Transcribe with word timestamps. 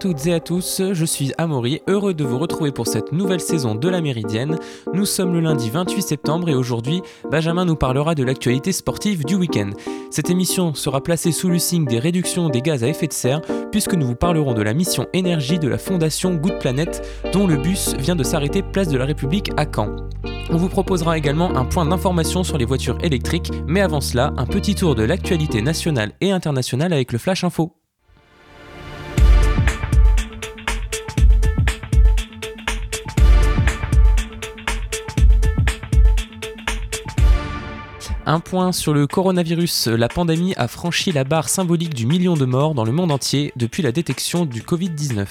toutes 0.00 0.26
et 0.26 0.32
à 0.32 0.40
tous, 0.40 0.80
je 0.92 1.04
suis 1.04 1.34
Amaury, 1.36 1.82
heureux 1.86 2.14
de 2.14 2.24
vous 2.24 2.38
retrouver 2.38 2.72
pour 2.72 2.86
cette 2.86 3.12
nouvelle 3.12 3.40
saison 3.40 3.74
de 3.74 3.86
la 3.86 4.00
Méridienne. 4.00 4.58
Nous 4.94 5.04
sommes 5.04 5.34
le 5.34 5.40
lundi 5.40 5.68
28 5.68 6.00
septembre 6.00 6.48
et 6.48 6.54
aujourd'hui, 6.54 7.02
Benjamin 7.30 7.66
nous 7.66 7.76
parlera 7.76 8.14
de 8.14 8.24
l'actualité 8.24 8.72
sportive 8.72 9.26
du 9.26 9.34
week-end. 9.34 9.68
Cette 10.10 10.30
émission 10.30 10.72
sera 10.72 11.02
placée 11.02 11.32
sous 11.32 11.50
le 11.50 11.58
signe 11.58 11.84
des 11.84 11.98
réductions 11.98 12.48
des 12.48 12.62
gaz 12.62 12.82
à 12.82 12.88
effet 12.88 13.08
de 13.08 13.12
serre, 13.12 13.42
puisque 13.70 13.92
nous 13.92 14.06
vous 14.06 14.14
parlerons 14.14 14.54
de 14.54 14.62
la 14.62 14.72
mission 14.72 15.06
énergie 15.12 15.58
de 15.58 15.68
la 15.68 15.76
fondation 15.76 16.34
Good 16.34 16.60
Planet, 16.60 17.06
dont 17.34 17.46
le 17.46 17.58
bus 17.58 17.94
vient 17.98 18.16
de 18.16 18.24
s'arrêter 18.24 18.62
place 18.62 18.88
de 18.88 18.96
la 18.96 19.04
République 19.04 19.50
à 19.58 19.66
Caen. 19.66 20.08
On 20.48 20.56
vous 20.56 20.70
proposera 20.70 21.18
également 21.18 21.54
un 21.58 21.66
point 21.66 21.84
d'information 21.84 22.42
sur 22.42 22.56
les 22.56 22.64
voitures 22.64 22.96
électriques, 23.02 23.52
mais 23.66 23.82
avant 23.82 24.00
cela, 24.00 24.32
un 24.38 24.46
petit 24.46 24.74
tour 24.74 24.94
de 24.94 25.02
l'actualité 25.02 25.60
nationale 25.60 26.12
et 26.22 26.32
internationale 26.32 26.94
avec 26.94 27.12
le 27.12 27.18
Flash 27.18 27.44
Info. 27.44 27.79
Un 38.32 38.38
point 38.38 38.70
sur 38.70 38.94
le 38.94 39.08
coronavirus. 39.08 39.88
La 39.88 40.06
pandémie 40.06 40.54
a 40.56 40.68
franchi 40.68 41.10
la 41.10 41.24
barre 41.24 41.48
symbolique 41.48 41.94
du 41.94 42.06
million 42.06 42.34
de 42.34 42.44
morts 42.44 42.74
dans 42.74 42.84
le 42.84 42.92
monde 42.92 43.10
entier 43.10 43.52
depuis 43.56 43.82
la 43.82 43.90
détection 43.90 44.46
du 44.46 44.62
Covid-19. 44.62 45.26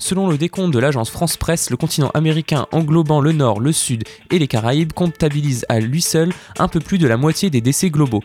Selon 0.00 0.26
le 0.26 0.36
décompte 0.36 0.74
de 0.74 0.80
l'agence 0.80 1.10
France 1.10 1.36
Presse, 1.36 1.70
le 1.70 1.76
continent 1.76 2.10
américain 2.12 2.66
englobant 2.72 3.20
le 3.20 3.30
Nord, 3.30 3.60
le 3.60 3.70
Sud 3.70 4.02
et 4.32 4.40
les 4.40 4.48
Caraïbes 4.48 4.92
comptabilise 4.92 5.64
à 5.68 5.78
lui 5.78 6.02
seul 6.02 6.32
un 6.58 6.66
peu 6.66 6.80
plus 6.80 6.98
de 6.98 7.06
la 7.06 7.16
moitié 7.16 7.50
des 7.50 7.60
décès 7.60 7.88
globaux. 7.88 8.24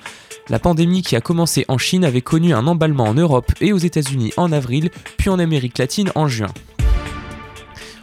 La 0.49 0.57
pandémie 0.57 1.03
qui 1.03 1.15
a 1.15 1.21
commencé 1.21 1.63
en 1.67 1.77
Chine 1.77 2.03
avait 2.03 2.21
connu 2.21 2.51
un 2.51 2.65
emballement 2.65 3.03
en 3.03 3.13
Europe 3.13 3.51
et 3.61 3.73
aux 3.73 3.77
États-Unis 3.77 4.33
en 4.37 4.51
avril, 4.51 4.89
puis 5.17 5.29
en 5.29 5.37
Amérique 5.37 5.77
latine 5.77 6.11
en 6.15 6.27
juin. 6.27 6.49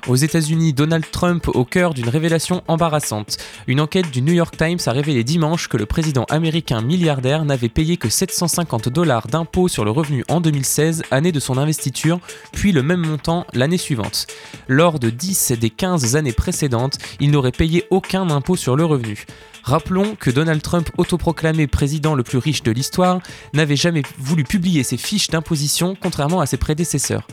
Aux 0.09 0.17
États-Unis, 0.17 0.73
Donald 0.73 1.05
Trump 1.13 1.47
au 1.47 1.65
cœur 1.65 1.95
d'une 1.95 2.09
révélation 2.09 2.65
embarrassante. 2.67 3.37
Une 3.69 3.81
enquête 3.81 4.11
du 4.11 4.21
New 4.21 4.33
York 4.33 4.57
Times 4.57 4.81
a 4.87 4.91
révélé 4.91 5.23
dimanche 5.23 5.69
que 5.69 5.77
le 5.77 5.87
président 5.87 6.25
américain 6.25 6.81
milliardaire 6.81 7.45
n'avait 7.45 7.69
payé 7.69 7.97
que 7.97 8.09
750 8.09 8.89
dollars 8.89 9.29
d'impôts 9.29 9.69
sur 9.69 9.85
le 9.85 9.93
revenu 9.93 10.25
en 10.29 10.41
2016, 10.41 11.05
année 11.13 11.31
de 11.31 11.39
son 11.39 11.57
investiture, 11.57 12.19
puis 12.51 12.73
le 12.73 12.83
même 12.83 13.07
montant 13.07 13.47
l'année 13.53 13.79
suivante. 13.79 14.27
Lors 14.67 14.99
de 14.99 15.09
10 15.09 15.53
des 15.53 15.71
15 15.71 16.17
années 16.17 16.33
précédentes, 16.33 16.99
il 17.21 17.31
n'aurait 17.31 17.53
payé 17.53 17.85
aucun 17.91 18.29
impôt 18.29 18.57
sur 18.57 18.75
le 18.75 18.85
revenu. 18.85 19.25
Rappelons 19.63 20.17
que 20.19 20.31
Donald 20.31 20.63
Trump, 20.63 20.91
autoproclamé 20.99 21.69
président 21.69 22.17
le 22.17 22.25
plus 22.25 22.39
riche 22.39 22.65
de 22.65 22.73
l'histoire, 22.73 23.21
n'avait 23.55 23.77
jamais 23.77 24.03
voulu 24.19 24.43
publier 24.43 24.83
ses 24.83 24.97
fiches 24.97 25.29
d'imposition, 25.29 25.97
contrairement 26.01 26.41
à 26.41 26.47
ses 26.47 26.57
prédécesseurs. 26.57 27.29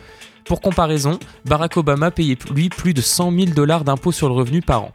Pour 0.50 0.62
comparaison, 0.62 1.20
Barack 1.46 1.78
Obama 1.78 2.10
payait 2.10 2.36
lui 2.52 2.70
plus 2.70 2.96
de 2.96 3.02
100 3.02 3.32
000 3.32 3.46
dollars 3.52 3.84
d'impôts 3.84 4.12
sur 4.12 4.28
le 4.30 4.34
revenu 4.34 4.64
par 4.64 4.82
an. 4.82 4.92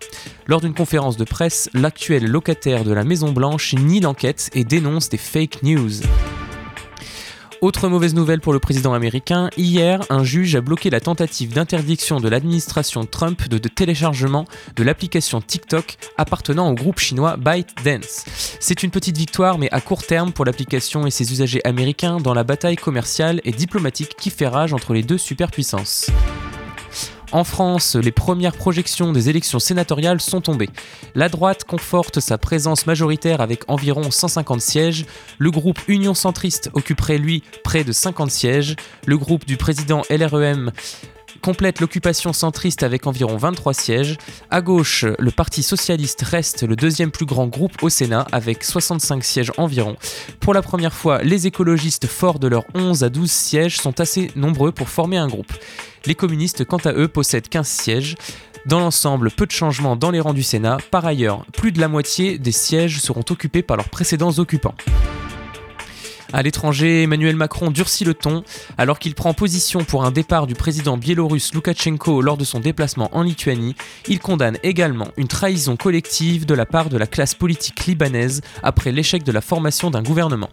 Lors 0.48 0.60
d'une 0.60 0.74
conférence 0.74 1.16
de 1.16 1.22
presse, 1.22 1.70
l'actuel 1.74 2.26
locataire 2.26 2.82
de 2.82 2.92
la 2.92 3.04
Maison 3.04 3.30
Blanche 3.30 3.72
nie 3.74 4.00
l'enquête 4.00 4.50
et 4.54 4.64
dénonce 4.64 5.10
des 5.10 5.16
fake 5.16 5.62
news. 5.62 5.92
Autre 7.64 7.88
mauvaise 7.88 8.12
nouvelle 8.12 8.42
pour 8.42 8.52
le 8.52 8.58
président 8.58 8.92
américain, 8.92 9.48
hier, 9.56 10.02
un 10.10 10.22
juge 10.22 10.54
a 10.54 10.60
bloqué 10.60 10.90
la 10.90 11.00
tentative 11.00 11.54
d'interdiction 11.54 12.20
de 12.20 12.28
l'administration 12.28 13.06
Trump 13.06 13.48
de, 13.48 13.56
téléchargement 13.56 14.44
de 14.76 14.82
l'application 14.82 15.40
TikTok 15.40 15.96
appartenant 16.18 16.70
au 16.70 16.74
groupe 16.74 16.98
chinois 16.98 17.38
ByteDance. 17.38 18.26
C'est 18.60 18.82
une 18.82 18.90
petite 18.90 19.16
victoire, 19.16 19.56
mais 19.56 19.70
à 19.72 19.80
court 19.80 20.02
terme 20.02 20.30
pour 20.30 20.44
l'application 20.44 21.06
et 21.06 21.10
ses 21.10 21.32
usagers 21.32 21.62
américains 21.64 22.18
dans 22.18 22.34
la 22.34 22.44
bataille 22.44 22.76
commerciale 22.76 23.40
et 23.44 23.52
diplomatique 23.52 24.14
qui 24.18 24.28
fait 24.28 24.46
rage 24.46 24.74
entre 24.74 24.92
les 24.92 25.02
deux 25.02 25.16
superpuissances. 25.16 26.10
En 27.34 27.42
France, 27.42 27.96
les 27.96 28.12
premières 28.12 28.52
projections 28.52 29.10
des 29.10 29.28
élections 29.28 29.58
sénatoriales 29.58 30.20
sont 30.20 30.40
tombées. 30.40 30.70
La 31.16 31.28
droite 31.28 31.64
conforte 31.64 32.20
sa 32.20 32.38
présence 32.38 32.86
majoritaire 32.86 33.40
avec 33.40 33.64
environ 33.66 34.08
150 34.08 34.60
sièges. 34.60 35.04
Le 35.38 35.50
groupe 35.50 35.80
Union 35.88 36.14
centriste 36.14 36.70
occuperait 36.74 37.18
lui 37.18 37.42
près 37.64 37.82
de 37.82 37.90
50 37.90 38.30
sièges. 38.30 38.76
Le 39.04 39.18
groupe 39.18 39.46
du 39.46 39.56
président 39.56 40.02
LREM 40.10 40.70
complète 41.44 41.82
l'occupation 41.82 42.32
centriste 42.32 42.82
avec 42.84 43.06
environ 43.06 43.36
23 43.36 43.74
sièges. 43.74 44.16
À 44.50 44.62
gauche, 44.62 45.04
le 45.18 45.30
Parti 45.30 45.62
socialiste 45.62 46.22
reste 46.22 46.62
le 46.62 46.74
deuxième 46.74 47.10
plus 47.10 47.26
grand 47.26 47.48
groupe 47.48 47.82
au 47.82 47.90
Sénat 47.90 48.26
avec 48.32 48.64
65 48.64 49.22
sièges 49.22 49.52
environ. 49.58 49.96
Pour 50.40 50.54
la 50.54 50.62
première 50.62 50.94
fois, 50.94 51.22
les 51.22 51.46
écologistes 51.46 52.06
forts 52.06 52.38
de 52.38 52.48
leurs 52.48 52.64
11 52.74 53.04
à 53.04 53.10
12 53.10 53.30
sièges 53.30 53.76
sont 53.76 54.00
assez 54.00 54.30
nombreux 54.36 54.72
pour 54.72 54.88
former 54.88 55.18
un 55.18 55.28
groupe. 55.28 55.52
Les 56.06 56.14
communistes, 56.14 56.64
quant 56.64 56.78
à 56.78 56.94
eux, 56.94 57.08
possèdent 57.08 57.50
15 57.50 57.68
sièges. 57.68 58.14
Dans 58.64 58.80
l'ensemble, 58.80 59.30
peu 59.30 59.44
de 59.44 59.52
changements 59.52 59.96
dans 59.96 60.10
les 60.10 60.20
rangs 60.20 60.32
du 60.32 60.42
Sénat. 60.42 60.78
Par 60.90 61.04
ailleurs, 61.04 61.44
plus 61.52 61.72
de 61.72 61.80
la 61.80 61.88
moitié 61.88 62.38
des 62.38 62.52
sièges 62.52 63.00
seront 63.00 63.24
occupés 63.28 63.62
par 63.62 63.76
leurs 63.76 63.90
précédents 63.90 64.38
occupants. 64.38 64.74
À 66.34 66.42
l'étranger, 66.42 67.04
Emmanuel 67.04 67.36
Macron 67.36 67.70
durcit 67.70 68.04
le 68.04 68.12
ton 68.12 68.42
alors 68.76 68.98
qu'il 68.98 69.14
prend 69.14 69.34
position 69.34 69.84
pour 69.84 70.04
un 70.04 70.10
départ 70.10 70.48
du 70.48 70.56
président 70.56 70.96
biélorusse 70.96 71.54
Loukachenko 71.54 72.22
lors 72.22 72.36
de 72.36 72.42
son 72.42 72.58
déplacement 72.58 73.08
en 73.12 73.22
Lituanie. 73.22 73.76
Il 74.08 74.18
condamne 74.18 74.58
également 74.64 75.06
une 75.16 75.28
trahison 75.28 75.76
collective 75.76 76.44
de 76.44 76.54
la 76.54 76.66
part 76.66 76.88
de 76.88 76.98
la 76.98 77.06
classe 77.06 77.34
politique 77.34 77.86
libanaise 77.86 78.40
après 78.64 78.90
l'échec 78.90 79.22
de 79.22 79.30
la 79.30 79.40
formation 79.40 79.92
d'un 79.92 80.02
gouvernement. 80.02 80.50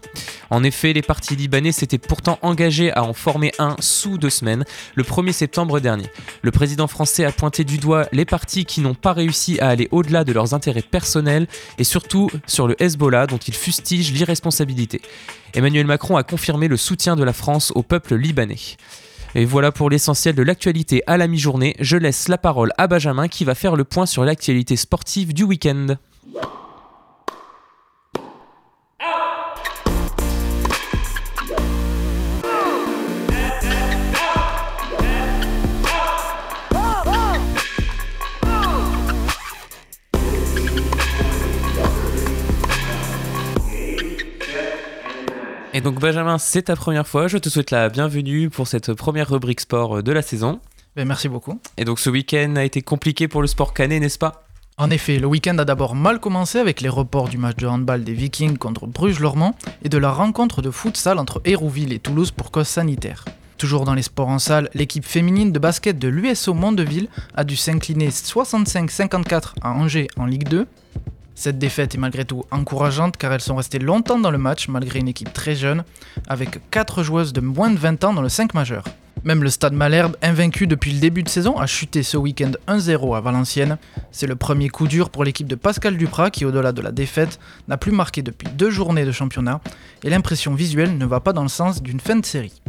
En 0.50 0.62
effet, 0.62 0.92
les 0.92 1.02
partis 1.02 1.34
libanais 1.34 1.72
s'étaient 1.72 1.98
pourtant 1.98 2.38
engagés 2.42 2.92
à 2.92 3.02
en 3.02 3.12
former 3.12 3.50
un 3.58 3.74
sous 3.80 4.18
deux 4.18 4.30
semaines, 4.30 4.64
le 4.94 5.02
1er 5.02 5.32
septembre 5.32 5.80
dernier. 5.80 6.06
Le 6.42 6.52
président 6.52 6.86
français 6.86 7.24
a 7.24 7.32
pointé 7.32 7.64
du 7.64 7.78
doigt 7.78 8.06
les 8.12 8.24
partis 8.24 8.66
qui 8.66 8.82
n'ont 8.82 8.94
pas 8.94 9.14
réussi 9.14 9.58
à 9.58 9.70
aller 9.70 9.88
au-delà 9.90 10.22
de 10.22 10.32
leurs 10.32 10.54
intérêts 10.54 10.80
personnels 10.80 11.48
et 11.78 11.84
surtout 11.84 12.30
sur 12.46 12.68
le 12.68 12.80
Hezbollah 12.80 13.26
dont 13.26 13.38
il 13.38 13.54
fustige 13.54 14.12
l'irresponsabilité. 14.12 15.02
Emmanuel 15.54 15.86
Macron 15.86 16.16
a 16.16 16.22
confirmé 16.22 16.66
le 16.66 16.76
soutien 16.76 17.14
de 17.14 17.24
la 17.24 17.32
France 17.32 17.72
au 17.74 17.82
peuple 17.82 18.14
libanais. 18.14 18.76
Et 19.34 19.44
voilà 19.44 19.72
pour 19.72 19.90
l'essentiel 19.90 20.34
de 20.34 20.42
l'actualité 20.42 21.02
à 21.06 21.16
la 21.16 21.26
mi-journée. 21.26 21.74
Je 21.78 21.96
laisse 21.96 22.28
la 22.28 22.38
parole 22.38 22.72
à 22.78 22.86
Benjamin 22.86 23.28
qui 23.28 23.44
va 23.44 23.54
faire 23.54 23.76
le 23.76 23.84
point 23.84 24.06
sur 24.06 24.24
l'actualité 24.24 24.76
sportive 24.76 25.32
du 25.32 25.44
week-end. 25.44 25.96
Et 45.74 45.80
donc 45.80 45.98
Benjamin, 45.98 46.36
c'est 46.36 46.62
ta 46.62 46.76
première 46.76 47.06
fois. 47.06 47.28
Je 47.28 47.38
te 47.38 47.48
souhaite 47.48 47.70
la 47.70 47.88
bienvenue 47.88 48.50
pour 48.50 48.68
cette 48.68 48.92
première 48.92 49.30
rubrique 49.30 49.60
sport 49.60 50.02
de 50.02 50.12
la 50.12 50.20
saison. 50.20 50.60
Ben, 50.96 51.08
merci 51.08 51.30
beaucoup. 51.30 51.58
Et 51.78 51.86
donc 51.86 51.98
ce 51.98 52.10
week-end 52.10 52.56
a 52.56 52.64
été 52.64 52.82
compliqué 52.82 53.26
pour 53.26 53.40
le 53.40 53.46
sport 53.46 53.72
canet, 53.72 53.98
n'est-ce 53.98 54.18
pas? 54.18 54.44
En 54.76 54.90
effet, 54.90 55.18
le 55.18 55.26
week-end 55.26 55.56
a 55.56 55.64
d'abord 55.64 55.94
mal 55.94 56.20
commencé 56.20 56.58
avec 56.58 56.82
les 56.82 56.90
reports 56.90 57.30
du 57.30 57.38
match 57.38 57.56
de 57.56 57.66
handball 57.66 58.04
des 58.04 58.12
Vikings 58.12 58.58
contre 58.58 58.86
Bruges-Lormand 58.86 59.54
et 59.82 59.88
de 59.88 59.96
la 59.96 60.10
rencontre 60.10 60.60
de 60.60 60.70
futsal 60.70 61.18
entre 61.18 61.40
Hérouville 61.46 61.94
et 61.94 61.98
Toulouse 61.98 62.32
pour 62.32 62.50
cause 62.50 62.68
sanitaire. 62.68 63.24
Toujours 63.56 63.84
dans 63.84 63.94
les 63.94 64.02
sports 64.02 64.28
en 64.28 64.38
salle, 64.38 64.68
l'équipe 64.74 65.06
féminine 65.06 65.52
de 65.52 65.58
basket 65.58 65.98
de 65.98 66.08
l'USO 66.08 66.52
Mondeville 66.52 67.08
a 67.34 67.44
dû 67.44 67.56
s'incliner 67.56 68.08
65-54 68.08 69.54
à 69.62 69.72
Angers 69.72 70.08
en 70.18 70.26
Ligue 70.26 70.48
2 70.48 70.66
cette 71.34 71.58
défaite 71.58 71.94
est 71.94 71.98
malgré 71.98 72.24
tout 72.24 72.44
encourageante 72.50 73.16
car 73.16 73.32
elles 73.32 73.40
sont 73.40 73.56
restées 73.56 73.78
longtemps 73.78 74.18
dans 74.18 74.30
le 74.30 74.38
match 74.38 74.68
malgré 74.68 74.98
une 74.98 75.08
équipe 75.08 75.32
très 75.32 75.54
jeune, 75.54 75.84
avec 76.28 76.58
4 76.70 77.02
joueuses 77.02 77.32
de 77.32 77.40
moins 77.40 77.70
de 77.70 77.78
20 77.78 78.04
ans 78.04 78.12
dans 78.12 78.22
le 78.22 78.28
5 78.28 78.54
majeur. 78.54 78.84
Même 79.24 79.44
le 79.44 79.50
Stade 79.50 79.72
Malherbe, 79.72 80.16
invaincu 80.20 80.66
depuis 80.66 80.92
le 80.92 80.98
début 80.98 81.22
de 81.22 81.28
saison, 81.28 81.56
a 81.56 81.66
chuté 81.66 82.02
ce 82.02 82.16
week-end 82.16 82.50
1-0 82.66 83.16
à 83.16 83.20
Valenciennes. 83.20 83.78
C'est 84.10 84.26
le 84.26 84.34
premier 84.34 84.68
coup 84.68 84.88
dur 84.88 85.10
pour 85.10 85.22
l'équipe 85.22 85.46
de 85.46 85.54
Pascal 85.54 85.96
Duprat 85.96 86.30
qui, 86.30 86.44
au-delà 86.44 86.72
de 86.72 86.82
la 86.82 86.90
défaite, 86.90 87.38
n'a 87.68 87.76
plus 87.76 87.92
marqué 87.92 88.22
depuis 88.22 88.48
deux 88.56 88.70
journées 88.70 89.04
de 89.04 89.12
championnat 89.12 89.60
et 90.02 90.10
l'impression 90.10 90.54
visuelle 90.54 90.98
ne 90.98 91.06
va 91.06 91.20
pas 91.20 91.32
dans 91.32 91.44
le 91.44 91.48
sens 91.48 91.82
d'une 91.82 92.00
fin 92.00 92.16
de 92.16 92.26
série. 92.26 92.60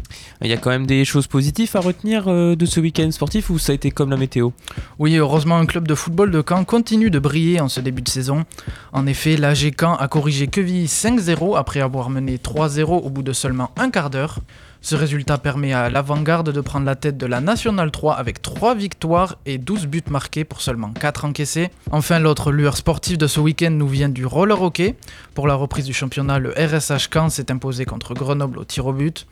Il 0.44 0.48
y 0.48 0.54
a 0.54 0.58
quand 0.58 0.70
même 0.70 0.86
des 0.86 1.06
choses 1.06 1.26
positives 1.26 1.76
à 1.76 1.80
retenir 1.80 2.28
euh, 2.28 2.56
de 2.56 2.66
ce 2.68 2.80
week-end 2.80 3.10
sportif 3.10 3.50
ou 3.50 3.58
ça 3.58 3.72
a 3.72 3.76
été 3.76 3.90
comme 3.90 4.12
la 4.12 4.18
météo? 4.18 4.52
Oui, 5.00 5.16
heureusement, 5.16 5.58
un 5.58 5.66
club 5.66 5.88
de 5.88 5.96
football 5.96 6.30
de 6.30 6.44
Caen 6.48 6.66
continue 6.66 7.10
de 7.10 7.18
briller 7.18 7.62
en 7.62 7.68
ce 7.68 7.80
début 7.80 8.04
de 8.04 8.10
saison. 8.10 8.46
En 8.92 9.08
effet, 9.08 9.38
l'AG 9.38 9.74
Caen 9.80 9.96
a 9.96 10.08
corrigé 10.08 10.46
Quevilly 10.46 10.86
5-0 10.86 11.58
après 11.58 11.80
avoir 11.80 12.12
mené 12.12 12.38
3-0 12.38 12.84
au 12.84 13.10
bout 13.10 13.24
de 13.24 13.34
seulement 13.34 13.72
un 13.76 13.90
quart 13.90 14.12
d'heure. 14.12 14.40
Ce 14.86 14.96
résultat 14.96 15.38
permet 15.38 15.72
à 15.72 15.90
l'avant-garde 15.90 16.50
de 16.50 16.60
prendre 16.60 16.86
la 16.86 16.98
tête 16.98 17.18
de 17.18 17.26
la 17.26 17.40
National 17.40 17.90
3 17.90 18.16
avec 18.16 18.42
3 18.42 18.76
victoires 18.76 19.38
et 19.46 19.58
12 19.58 19.88
buts 19.88 20.04
marqués 20.10 20.44
pour 20.44 20.60
seulement 20.60 20.92
4 20.92 21.24
encaissés. 21.24 21.70
Enfin, 21.92 22.20
l'autre 22.20 22.52
lueur 22.52 22.76
sportive 22.76 23.18
de 23.18 23.28
ce 23.28 23.40
week-end 23.40 23.72
nous 23.72 23.88
vient 23.88 24.10
du 24.10 24.26
roller 24.26 24.62
hockey. 24.62 24.98
Pour 25.36 25.48
la 25.48 25.56
reprise 25.56 25.86
du 25.86 25.94
championnat, 25.94 26.38
le 26.38 26.50
RSH 26.50 27.08
Caen 27.14 27.30
s'est 27.30 27.50
imposé 27.50 27.86
contre 27.86 28.14
Grenoble 28.14 28.60
au 28.60 28.66
tir 28.66 28.86
au 28.86 28.92
but. 28.92 29.26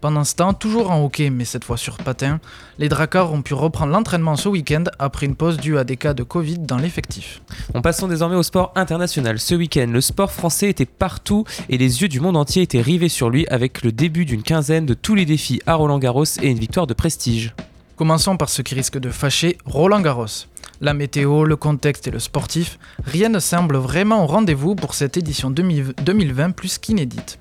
Pendant 0.00 0.24
ce 0.24 0.34
temps, 0.34 0.52
toujours 0.52 0.90
en 0.90 1.04
hockey, 1.04 1.30
mais 1.30 1.44
cette 1.44 1.62
fois 1.62 1.76
sur 1.76 1.98
patin, 1.98 2.40
les 2.78 2.88
Dracars 2.88 3.32
ont 3.32 3.42
pu 3.42 3.54
reprendre 3.54 3.92
l'entraînement 3.92 4.34
ce 4.34 4.48
week-end 4.48 4.84
après 4.98 5.26
une 5.26 5.36
pause 5.36 5.58
due 5.58 5.78
à 5.78 5.84
des 5.84 5.96
cas 5.96 6.14
de 6.14 6.24
Covid 6.24 6.58
dans 6.58 6.78
l'effectif. 6.78 7.42
En 7.74 7.80
passant 7.80 8.08
désormais 8.08 8.34
au 8.34 8.42
sport 8.42 8.72
international. 8.74 9.38
Ce 9.38 9.54
week-end, 9.54 9.86
le 9.88 10.00
sport 10.00 10.32
français 10.32 10.68
était 10.68 10.84
partout 10.84 11.44
et 11.68 11.78
les 11.78 12.02
yeux 12.02 12.08
du 12.08 12.18
monde 12.18 12.36
entier 12.36 12.62
étaient 12.62 12.80
rivés 12.80 13.08
sur 13.08 13.30
lui 13.30 13.46
avec 13.46 13.82
le 13.82 13.92
début 13.92 14.24
d'une 14.24 14.42
quinzaine 14.42 14.84
de 14.84 14.95
tous 15.02 15.14
les 15.14 15.24
défis 15.24 15.60
à 15.66 15.74
Roland 15.74 15.98
Garros 15.98 16.24
et 16.42 16.48
une 16.48 16.58
victoire 16.58 16.86
de 16.86 16.94
prestige. 16.94 17.54
Commençons 17.96 18.36
par 18.36 18.48
ce 18.48 18.62
qui 18.62 18.74
risque 18.74 18.98
de 18.98 19.10
fâcher 19.10 19.58
Roland 19.64 20.00
Garros. 20.00 20.46
La 20.80 20.92
météo, 20.92 21.44
le 21.44 21.56
contexte 21.56 22.06
et 22.06 22.10
le 22.10 22.18
sportif, 22.18 22.78
rien 23.04 23.28
ne 23.28 23.38
semble 23.38 23.76
vraiment 23.76 24.24
au 24.24 24.26
rendez-vous 24.26 24.74
pour 24.74 24.94
cette 24.94 25.16
édition 25.16 25.50
2020 25.50 26.50
plus 26.50 26.78
qu'inédite. 26.78 27.38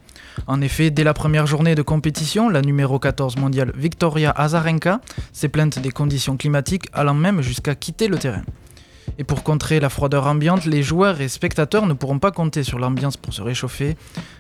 En 0.48 0.62
effet, 0.62 0.92
dès 0.92 1.04
la 1.04 1.14
première 1.14 1.48
journée 1.48 1.76
de 1.76 1.82
compétition, 1.82 2.50
la 2.50 2.62
numéro 2.62 3.00
14 3.00 3.38
mondiale 3.38 3.72
Victoria 3.76 4.32
Azarenka 4.32 5.02
s'est 5.34 5.50
plainte 5.50 5.80
des 5.80 5.92
conditions 5.92 6.38
climatiques 6.38 6.88
allant 6.94 7.14
même 7.14 7.42
jusqu'à 7.42 7.76
quitter 7.76 8.08
le 8.08 8.18
terrain. 8.18 8.44
Et 9.18 9.24
pour 9.24 9.44
contrer 9.44 9.80
la 9.80 9.90
froideur 9.90 10.28
ambiante, 10.28 10.66
les 10.66 10.84
joueurs 10.84 11.22
et 11.22 11.28
spectateurs 11.28 11.86
ne 11.86 11.94
pourront 11.94 12.20
pas 12.20 12.32
compter 12.32 12.64
sur 12.64 12.80
l'ambiance 12.80 13.18
pour 13.18 13.34
se 13.34 13.42
réchauffer. 13.42 13.96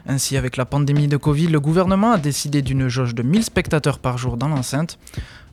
Ainsi, 0.07 0.37
avec 0.37 0.57
la 0.57 0.65
pandémie 0.65 1.07
de 1.07 1.17
Covid, 1.17 1.47
le 1.47 1.59
gouvernement 1.59 2.11
a 2.11 2.17
décidé 2.17 2.61
d'une 2.61 2.87
jauge 2.87 3.15
de 3.15 3.23
1000 3.23 3.43
spectateurs 3.43 3.99
par 3.99 4.17
jour 4.17 4.37
dans 4.37 4.49
l'enceinte. 4.49 4.97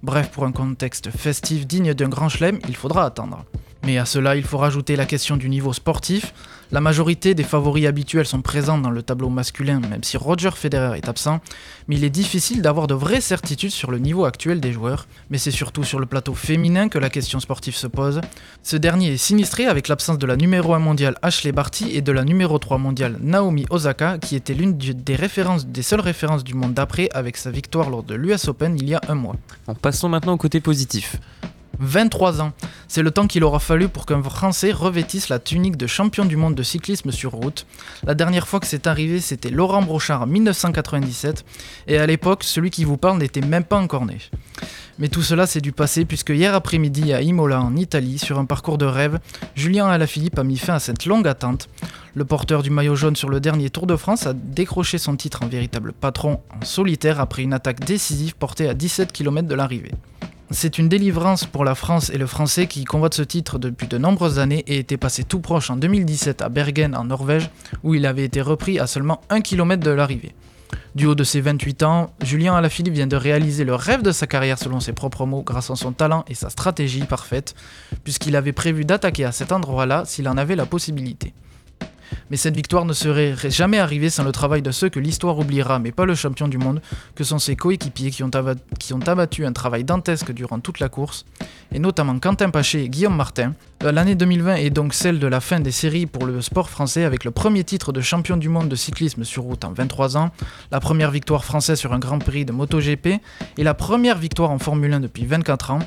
Bref, 0.03 0.31
pour 0.31 0.45
un 0.45 0.53
contexte 0.53 1.11
festif 1.11 1.67
digne 1.67 1.95
d'un 1.95 2.09
grand 2.09 2.29
chelem, 2.29 2.59
il 2.69 2.77
faudra 2.77 3.05
attendre. 3.05 3.45
Mais 3.85 3.99
à 3.99 4.05
cela, 4.05 4.37
il 4.37 4.45
faut 4.45 4.59
rajouter 4.59 4.95
la 4.95 5.07
question 5.07 5.37
du 5.37 5.49
niveau 5.49 5.73
sportif. 5.73 6.33
La 6.71 6.81
majorité 6.81 7.35
des 7.35 7.43
favoris 7.43 7.85
habituels 7.87 8.27
sont 8.27 8.41
présents 8.41 8.79
dans 8.79 8.91
le 8.91 9.03
tableau 9.03 9.29
masculin, 9.29 9.81
même 9.81 10.03
si 10.03 10.17
Roger 10.17 10.53
Federer 10.55 10.97
est 10.97 11.07
absent, 11.07 11.41
mais 11.87 11.97
il 11.97 12.05
est 12.05 12.09
difficile 12.11 12.63
d'avoir 12.63 12.87
de 12.87 12.95
vraies 12.95 13.21
certitudes 13.21 13.73
sur 13.73 13.91
le 13.91 13.99
niveau 13.99 14.25
actuel 14.25 14.59
des 14.59 14.73
joueurs. 14.73 15.07
Mais 15.29 15.37
c'est 15.37 15.51
surtout 15.51 15.85
sur 15.85 15.99
le 15.99 16.07
plateau 16.07 16.33
féminin 16.33 16.89
que 16.89 16.99
la 16.99 17.11
question 17.11 17.41
sportive 17.41 17.75
se 17.75 17.87
pose. 17.87 18.23
Ce 18.63 18.77
dernier 18.77 19.13
est 19.13 19.17
sinistré 19.19 19.67
avec 19.67 19.89
l'absence 19.89 20.17
de 20.17 20.27
la 20.27 20.37
numéro 20.37 20.73
1 20.73 20.79
mondiale 20.79 21.17
Ashley 21.21 21.53
Barty 21.53 21.91
et 21.95 22.01
de 22.01 22.13
la 22.13 22.25
numéro 22.25 22.59
3 22.59 22.79
mondiale 22.79 23.19
Naomi 23.21 23.67
Osaka, 23.69 24.17
qui 24.17 24.35
était 24.35 24.55
l'une 24.55 24.79
des, 24.79 25.83
seules 25.83 26.01
références 26.01 26.45
du 26.45 26.55
monde 26.55 26.73
d'après 26.73 27.11
avec 27.13 27.37
sa 27.37 27.51
victoire 27.51 27.91
lors 27.91 28.03
de 28.03 28.15
l'US 28.15 28.49
Open 28.49 28.79
il 28.79 28.89
y 28.89 28.95
a 28.95 29.01
un 29.09 29.15
mois. 29.15 29.37
En 29.67 29.75
passons 29.75 30.09
maintenant 30.09 30.33
au 30.33 30.39
côté 30.39 30.61
positif. 30.61 31.19
23 31.83 32.41
ans. 32.41 32.53
C'est 32.89 33.03
le 33.03 33.11
temps 33.11 33.27
qu'il 33.27 33.45
aura 33.45 33.59
fallu 33.59 33.89
pour 33.89 34.07
qu'un 34.07 34.23
Français 34.23 34.73
revêtisse 34.73 35.29
la 35.29 35.39
tunique 35.39 35.77
de 35.77 35.87
champion 35.87 36.25
du 36.25 36.37
monde 36.37 36.55
de 36.55 36.63
cyclisme 36.63 37.11
sur 37.11 37.33
route. 37.33 37.67
La 38.05 38.15
dernière 38.15 38.49
fois 38.49 38.61
que 38.61 38.67
c'est 38.67 38.87
arrivé, 38.87 39.21
c'était 39.21 39.51
Laurent 39.51 39.83
Brochard 39.83 40.23
en 40.23 40.27
1997, 40.27 41.45
et 41.89 41.99
à 41.99 42.07
l'époque, 42.07 42.45
celui 42.45 42.71
qui 42.71 42.85
vous 42.85 42.97
parle 42.97 43.19
n'était 43.19 43.41
même 43.41 43.65
pas 43.65 43.79
encore 43.79 44.07
né. 44.07 44.19
Mais 44.99 45.09
tout 45.09 45.23
cela 45.23 45.47
c'est 45.47 45.61
du 45.61 45.73
passé 45.73 46.05
puisque 46.05 46.31
hier 46.31 46.55
après-midi 46.55 47.13
à 47.13 47.23
Imola 47.23 47.61
en 47.61 47.77
Italie, 47.77 48.19
sur 48.19 48.39
un 48.39 48.45
parcours 48.45 48.79
de 48.79 48.85
rêve, 48.85 49.19
Julien 49.55 49.87
Alaphilippe 49.87 50.39
a 50.39 50.45
mis 50.45 50.59
fin 50.59 50.75
à 50.75 50.79
cette 50.79 51.07
longue 51.07 51.27
attente. 51.27 51.69
Le 52.15 52.25
porteur 52.25 52.63
du 52.63 52.71
maillot 52.71 52.95
jaune 52.95 53.17
sur 53.17 53.31
le 53.31 53.41
dernier 53.41 53.71
Tour 53.71 53.87
de 53.87 53.97
France 53.97 54.27
a 54.27 54.35
décroché 54.35 54.99
son 54.99 55.17
titre 55.17 55.43
en 55.43 55.49
véritable 55.49 55.93
patron 55.93 56.41
en 56.61 56.65
solitaire 56.65 57.21
après 57.21 57.43
une 57.43 57.55
attaque 57.55 57.81
décisive 57.81 58.37
portée 58.37 58.69
à 58.69 58.75
17 58.75 59.13
km 59.13 59.49
de 59.49 59.55
l'arrivée. 59.55 59.93
C'est 60.53 60.79
une 60.79 60.89
délivrance 60.89 61.47
pour 61.47 61.65
la 61.65 61.75
France 61.75 62.11
et 62.11 62.19
le 62.19 62.27
français 62.27 62.67
qui 62.67 62.85
convoite 62.85 63.15
ce 63.15 63.23
titre 63.23 63.59
depuis 63.59 63.87
de 63.87 63.97
nombreuses 63.97 64.39
années 64.39 64.63
et 64.67 64.79
était 64.79 64.99
passé 64.99 65.25
tout 65.25 65.41
proche 65.41 65.71
en 65.71 65.77
2017 65.77 66.43
à 66.43 66.51
Bergen 66.51 66.95
en 66.95 67.05
Norvège 67.05 67.49
où 67.83 67.95
il 67.95 68.05
avait 68.05 68.25
été 68.25 68.43
repris 68.43 68.79
à 68.79 68.87
seulement 68.87 69.23
1 69.31 69.41
km 69.41 69.83
de 69.83 69.91
l'arrivée. 69.91 70.35
Du 70.95 71.07
haut 71.07 71.15
de 71.15 71.25
ses 71.25 71.41
28 71.41 71.83
ans, 71.85 72.13
Julien 72.23 72.55
Alaphilippe 72.55 72.93
vient 72.93 73.07
de 73.07 73.17
réaliser 73.17 73.65
le 73.65 73.75
rêve 73.75 74.03
de 74.03 74.13
sa 74.13 74.27
carrière 74.27 74.59
selon 74.59 74.79
ses 74.79 74.93
propres 74.93 75.25
mots 75.25 75.43
grâce 75.43 75.71
à 75.71 75.77
son 75.77 75.93
talent 75.93 76.23
et 76.29 76.35
sa 76.35 76.51
stratégie 76.51 77.05
parfaite, 77.05 77.55
puisqu'il 78.05 78.37
avait 78.37 78.53
prévu 78.53 78.85
d'attaquer 78.85 79.25
à 79.25 79.33
cet 79.33 79.53
endroit-là 79.53 80.05
s'il 80.05 80.29
en 80.29 80.37
avait 80.37 80.57
la 80.57 80.67
possibilité. 80.67 81.33
Mais 82.31 82.37
cette 82.37 82.57
victoire 82.57 82.85
ne 82.85 82.93
serait 82.93 83.35
jamais 83.45 83.79
arrivée 83.79 84.11
sans 84.11 84.25
le 84.25 84.33
travail 84.33 84.63
de 84.63 84.71
ceux 84.71 84.89
que 84.89 85.01
l'histoire 85.01 85.39
oubliera, 85.39 85.79
mais 85.79 85.93
pas 85.93 86.05
le 86.05 86.15
champion 86.15 86.49
du 86.49 86.59
monde, 86.59 86.81
que 87.15 87.25
sont 87.25 87.39
ses 87.39 87.57
coéquipiers 87.57 88.11
qui 88.11 88.23
ont, 88.23 89.01
abattu 89.07 89.45
un 89.45 89.53
travail 89.53 89.85
dantesque 89.85 90.33
durant 90.33 90.61
toute 90.61 90.81
la 90.81 90.89
course, 90.89 91.25
et 91.73 91.79
notamment 91.79 92.19
Quentin 92.19 92.51
Paché 92.51 92.85
et 92.85 92.89
Guillaume 92.89 93.17
Martin. 93.17 93.55
Euh, 93.85 93.93
l'année 93.93 94.15
2020 94.15 94.57
est 94.57 94.71
donc 94.71 94.95
celle 94.95 95.19
de 95.19 95.27
la 95.27 95.41
fin 95.41 95.61
des 95.61 95.71
séries 95.71 96.07
pour 96.07 96.27
le 96.27 96.41
sport 96.41 96.71
français 96.71 97.05
avec 97.05 97.25
le 97.25 97.31
premier 97.31 97.65
titre 97.65 97.93
de 97.93 98.01
champion 98.01 98.37
du 98.37 98.49
monde 98.49 98.69
de 98.69 98.77
cyclisme 98.77 99.25
sur 99.25 99.43
route 99.45 99.65
en 99.65 99.73
23 99.73 100.17
ans, 100.17 100.31
la 100.71 100.81
première 100.81 101.11
victoire 101.11 101.45
française 101.45 101.79
sur 101.79 101.93
un 101.93 101.99
Grand 101.99 102.19
Prix 102.19 102.45
de 102.45 102.53
MotoGP 102.53 103.21
et 103.59 103.65
la 103.65 103.75
première 103.75 104.19
victoire 104.19 104.51
en 104.51 104.59
Formule 104.59 104.93
1 104.93 105.01
depuis 105.01 105.27
24 105.27 105.71
ans, 105.73 105.81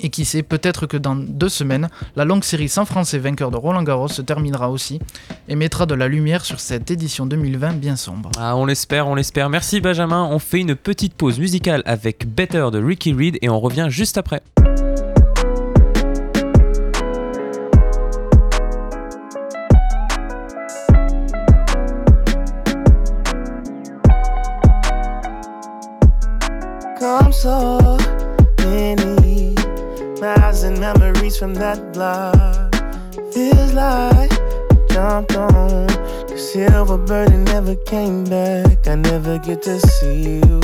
et 0.00 0.10
qui 0.10 0.24
sait, 0.24 0.42
peut-être 0.42 0.86
que 0.86 0.96
dans 0.96 1.14
deux 1.14 1.48
semaines, 1.48 1.88
la 2.16 2.24
longue 2.24 2.44
série 2.44 2.68
sans 2.68 2.84
français 2.84 3.18
vainqueur 3.18 3.50
de 3.50 3.56
Roland 3.56 3.82
Garros 3.82 4.08
se 4.08 4.22
terminera 4.22 4.70
aussi 4.70 5.00
et 5.48 5.56
mettra 5.56 5.86
de 5.86 5.94
la 5.94 6.08
lumière 6.08 6.44
sur 6.44 6.60
cette 6.60 6.90
édition 6.90 7.26
2020 7.26 7.74
bien 7.74 7.96
sombre. 7.96 8.30
Ah, 8.38 8.56
on 8.56 8.64
l'espère, 8.64 9.08
on 9.08 9.14
l'espère. 9.14 9.50
Merci 9.50 9.80
Benjamin. 9.80 10.28
On 10.30 10.38
fait 10.38 10.60
une 10.60 10.74
petite 10.74 11.14
pause 11.14 11.38
musicale 11.38 11.82
avec 11.84 12.26
Better 12.26 12.68
de 12.72 12.82
Ricky 12.82 13.12
Reed 13.12 13.38
et 13.42 13.48
on 13.48 13.60
revient 13.60 13.86
juste 13.88 14.18
après. 14.18 14.42
Miles 30.52 30.78
memories 30.78 31.38
from 31.38 31.54
that 31.54 31.94
block. 31.94 32.74
Feels 33.32 33.72
like 33.72 34.30
jumped 34.90 35.34
on 35.34 35.86
the 36.26 36.36
silver 36.36 36.98
bird 36.98 37.30
and 37.30 37.46
never 37.46 37.74
came 37.86 38.24
back. 38.24 38.86
I 38.86 38.96
never 38.96 39.38
get 39.38 39.62
to 39.62 39.80
see 39.80 40.40
you, 40.40 40.60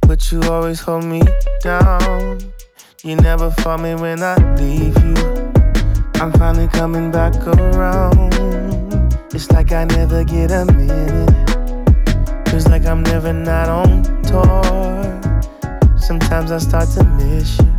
but 0.00 0.32
you 0.32 0.42
always 0.50 0.80
hold 0.80 1.04
me 1.04 1.22
down. 1.62 2.40
You 3.04 3.14
never 3.14 3.52
fall 3.52 3.78
me 3.78 3.94
when 3.94 4.24
I 4.24 4.34
leave 4.56 4.96
you. 5.04 5.52
I'm 6.20 6.32
finally 6.32 6.66
coming 6.66 7.12
back 7.12 7.34
around. 7.46 8.34
It's 9.32 9.52
like 9.52 9.70
I 9.70 9.84
never 9.84 10.24
get 10.24 10.50
a 10.50 10.64
minute. 10.64 12.48
Feels 12.48 12.66
like 12.66 12.86
I'm 12.86 13.04
never 13.04 13.32
not 13.32 13.68
on 13.68 14.02
tour. 14.24 15.96
Sometimes 15.96 16.50
I 16.50 16.58
start 16.58 16.88
to 16.96 17.04
miss 17.04 17.56
you. 17.60 17.73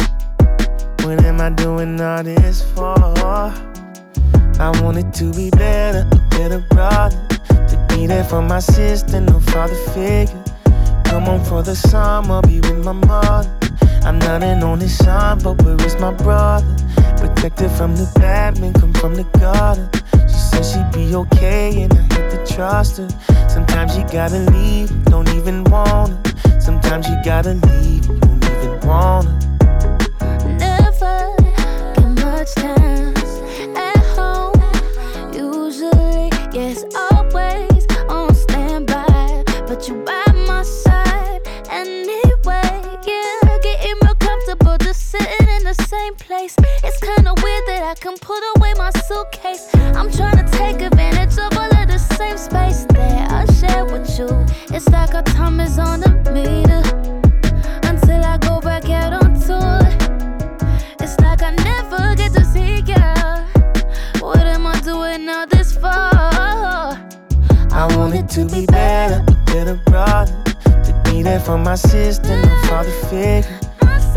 What 1.05 1.23
am 1.23 1.39
I 1.39 1.51
doing 1.51 2.01
all 2.01 2.23
this 2.23 2.63
for? 2.73 2.97
I 2.97 4.71
wanted 4.81 5.13
to 5.13 5.31
be 5.33 5.51
better, 5.51 6.07
a 6.11 6.29
better 6.31 6.65
brother. 6.71 7.15
To 7.47 7.85
be 7.89 8.07
there 8.07 8.23
for 8.23 8.41
my 8.41 8.57
sister, 8.57 9.21
no 9.21 9.39
father 9.39 9.75
figure. 9.93 10.43
Come 11.03 11.25
home 11.25 11.43
for 11.45 11.61
the 11.61 11.75
summer, 11.75 12.41
be 12.41 12.59
with 12.59 12.83
my 12.83 12.93
mother. 12.93 13.55
I'm 14.03 14.17
not 14.17 14.41
an 14.41 14.63
only 14.63 14.87
son, 14.87 15.41
but 15.43 15.61
where 15.61 15.79
is 15.85 15.95
my 15.99 16.11
brother? 16.11 16.65
Protected 17.17 17.69
from 17.69 17.95
the 17.95 18.11
bad 18.15 18.59
men, 18.59 18.73
come 18.73 18.93
from 18.93 19.13
the 19.13 19.25
gutter. 19.37 19.87
She 20.27 20.33
said 20.33 20.65
she'd 20.65 20.91
be 20.91 21.13
okay, 21.13 21.83
and 21.83 21.93
I 21.93 22.01
had 22.15 22.31
to 22.31 22.55
trust 22.55 22.97
her. 22.97 23.07
Sometimes 23.47 23.95
you 23.95 24.03
gotta 24.05 24.39
leave, 24.49 24.89
don't 25.05 25.29
even 25.35 25.65
wanna. 25.65 26.19
Sometimes 26.59 27.07
you 27.07 27.15
gotta 27.23 27.53
leave, 27.53 28.07
you 28.07 28.19
don't 28.21 28.43
even 28.43 28.79
can 48.05 48.17
put 48.19 48.43
away 48.55 48.71
my 48.77 48.91
suitcase. 49.07 49.67
I'm 49.97 50.11
trying 50.11 50.37
to 50.37 50.45
take 50.51 50.79
advantage 50.79 51.39
of 51.39 51.57
all 51.57 51.75
of 51.75 51.87
the 51.87 51.97
same 51.97 52.37
space 52.37 52.85
that 52.93 53.31
I 53.31 53.45
share 53.53 53.83
with 53.83 54.07
you. 54.19 54.27
It's 54.75 54.87
like 54.89 55.15
our 55.15 55.23
time 55.23 55.59
is 55.59 55.79
on 55.79 56.01
the 56.01 56.11
meter 56.31 56.83
until 57.89 58.23
I 58.23 58.37
go 58.37 58.61
back 58.61 58.87
out 58.91 59.13
on 59.13 59.33
tour. 59.45 59.79
It's 61.01 61.19
like 61.19 61.41
I 61.41 61.49
never 61.71 62.13
get 62.15 62.31
to 62.33 62.45
see 62.45 62.83
you. 62.85 63.05
What 64.21 64.37
am 64.37 64.67
I 64.67 64.79
doing 64.81 65.27
all 65.27 65.47
this 65.47 65.73
for? 65.73 65.87
I 67.73 67.87
want 67.97 68.13
it 68.13 68.29
to 68.35 68.45
be 68.45 68.67
better, 68.67 69.25
better, 69.47 69.81
brother. 69.85 70.31
To 70.63 71.01
be 71.05 71.23
there 71.23 71.39
for 71.39 71.57
my 71.57 71.73
sister, 71.73 72.39
no 72.39 72.55
father 72.67 72.91
figure. 73.09 73.59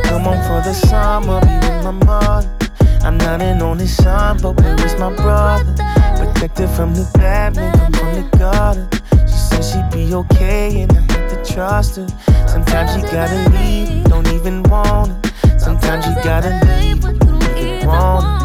Come 0.04 0.26
on 0.26 0.36
for 0.46 0.60
the 0.68 0.74
summer, 0.74 1.40
be 1.40 1.54
with 1.66 1.84
my 1.84 1.92
mother. 2.04 2.57
I'm 3.02 3.16
not 3.18 3.40
an 3.42 3.62
only 3.62 3.86
son, 3.86 4.38
but 4.42 4.60
where 4.60 4.74
is 4.84 4.94
my 4.98 5.14
brother? 5.14 5.74
Protected 6.18 6.68
from 6.70 6.94
the 6.94 7.08
bad 7.14 7.54
come 7.54 7.92
from 7.92 8.14
the 8.14 8.36
gutter. 8.36 8.88
She 9.26 9.38
said 9.38 9.62
she'd 9.62 9.90
be 9.90 10.14
okay, 10.14 10.82
and 10.82 10.92
I 10.92 11.00
had 11.12 11.28
to 11.30 11.54
trust 11.54 11.96
her. 11.96 12.08
Sometimes 12.46 12.96
you 12.96 13.02
gotta 13.10 13.50
leave, 13.50 14.04
don't 14.04 14.28
even 14.28 14.62
want 14.64 15.26
it. 15.26 15.60
Sometimes 15.60 16.06
you 16.06 16.14
gotta 16.22 16.50
leave, 16.66 17.00
don't 17.00 17.58
even 17.58 17.86
want 17.86 18.34
it. 18.34 18.37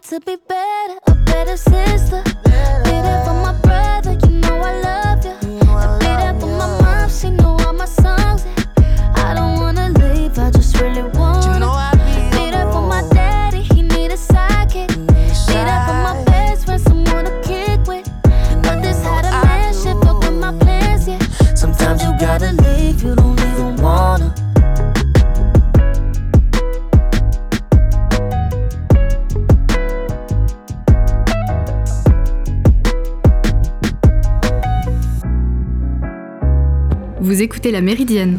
To 0.00 0.20
be 0.20 0.36
better, 0.48 0.98
a 1.06 1.14
better 1.14 1.56
sister. 1.56 2.22
Be 2.44 2.90
there 2.90 3.24
for 3.26 3.34
my 3.34 3.51
écoutez 37.52 37.70
La 37.70 37.82
Méridienne 37.82 38.38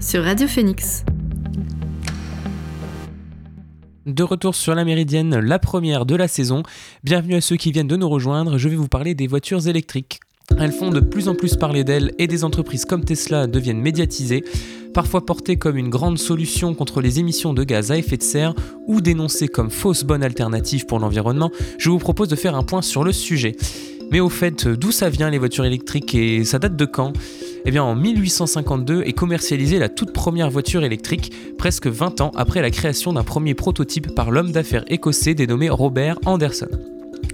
sur 0.00 0.24
Radio 0.24 0.48
Phoenix. 0.48 1.04
De 4.06 4.22
retour 4.22 4.54
sur 4.54 4.74
la 4.74 4.86
Méridienne, 4.86 5.38
la 5.38 5.58
première 5.58 6.06
de 6.06 6.16
la 6.16 6.28
saison. 6.28 6.62
Bienvenue 7.04 7.34
à 7.34 7.42
ceux 7.42 7.56
qui 7.56 7.70
viennent 7.70 7.86
de 7.86 7.96
nous 7.96 8.08
rejoindre. 8.08 8.56
Je 8.56 8.70
vais 8.70 8.76
vous 8.76 8.88
parler 8.88 9.14
des 9.14 9.26
voitures 9.26 9.68
électriques. 9.68 10.20
Elles 10.58 10.72
font 10.72 10.88
de 10.88 11.00
plus 11.00 11.28
en 11.28 11.34
plus 11.34 11.56
parler 11.56 11.84
d'elles 11.84 12.14
et 12.18 12.26
des 12.26 12.42
entreprises 12.42 12.86
comme 12.86 13.04
Tesla 13.04 13.46
deviennent 13.46 13.82
médiatisées, 13.82 14.44
parfois 14.94 15.26
portées 15.26 15.58
comme 15.58 15.76
une 15.76 15.90
grande 15.90 16.16
solution 16.16 16.72
contre 16.72 17.02
les 17.02 17.20
émissions 17.20 17.52
de 17.52 17.64
gaz 17.64 17.92
à 17.92 17.98
effet 17.98 18.16
de 18.16 18.22
serre 18.22 18.54
ou 18.86 19.02
dénoncées 19.02 19.48
comme 19.48 19.70
fausse 19.70 20.04
bonne 20.04 20.22
alternative 20.22 20.86
pour 20.86 21.00
l'environnement. 21.00 21.50
Je 21.76 21.90
vous 21.90 21.98
propose 21.98 22.28
de 22.28 22.36
faire 22.36 22.54
un 22.54 22.62
point 22.62 22.80
sur 22.80 23.04
le 23.04 23.12
sujet. 23.12 23.56
Mais 24.10 24.20
au 24.20 24.28
fait, 24.28 24.66
d'où 24.66 24.90
ça 24.90 25.10
vient 25.10 25.28
les 25.28 25.38
voitures 25.38 25.64
électriques 25.64 26.14
et 26.14 26.44
ça 26.44 26.58
date 26.58 26.76
de 26.76 26.84
quand? 26.84 27.12
Eh 27.64 27.70
bien, 27.70 27.82
en 27.82 27.94
1852 27.94 29.02
est 29.02 29.12
commercialisée 29.12 29.78
la 29.78 29.88
toute 29.88 30.12
première 30.12 30.50
voiture 30.50 30.82
électrique, 30.84 31.32
presque 31.58 31.86
20 31.86 32.22
ans 32.22 32.32
après 32.34 32.62
la 32.62 32.70
création 32.70 33.12
d'un 33.12 33.24
premier 33.24 33.54
prototype 33.54 34.14
par 34.14 34.30
l'homme 34.30 34.52
d'affaires 34.52 34.84
écossais 34.88 35.34
dénommé 35.34 35.68
Robert 35.68 36.18
Anderson. 36.24 36.68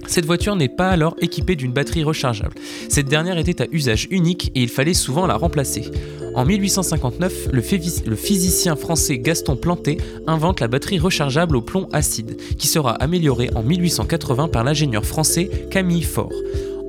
Cette 0.07 0.25
voiture 0.25 0.55
n'est 0.55 0.69
pas 0.69 0.89
alors 0.89 1.15
équipée 1.19 1.55
d'une 1.55 1.71
batterie 1.71 2.03
rechargeable. 2.03 2.55
Cette 2.89 3.07
dernière 3.07 3.37
était 3.37 3.61
à 3.61 3.67
usage 3.71 4.07
unique 4.11 4.51
et 4.55 4.61
il 4.61 4.69
fallait 4.69 4.93
souvent 4.93 5.27
la 5.27 5.35
remplacer. 5.35 5.91
En 6.35 6.45
1859, 6.45 7.47
le, 7.53 8.15
physicien 8.15 8.75
français 8.75 9.19
Gaston 9.19 9.55
Planté 9.55 9.97
invente 10.27 10.59
la 10.59 10.67
batterie 10.67 10.99
rechargeable 10.99 11.55
au 11.55 11.61
plomb 11.61 11.87
acide, 11.93 12.37
qui 12.57 12.67
sera 12.67 12.91
améliorée 12.91 13.49
en 13.55 13.63
1880 13.63 14.49
par 14.49 14.65
l'ingénieur 14.65 15.05
français 15.05 15.49
Camille 15.71 16.03
Faure. 16.03 16.33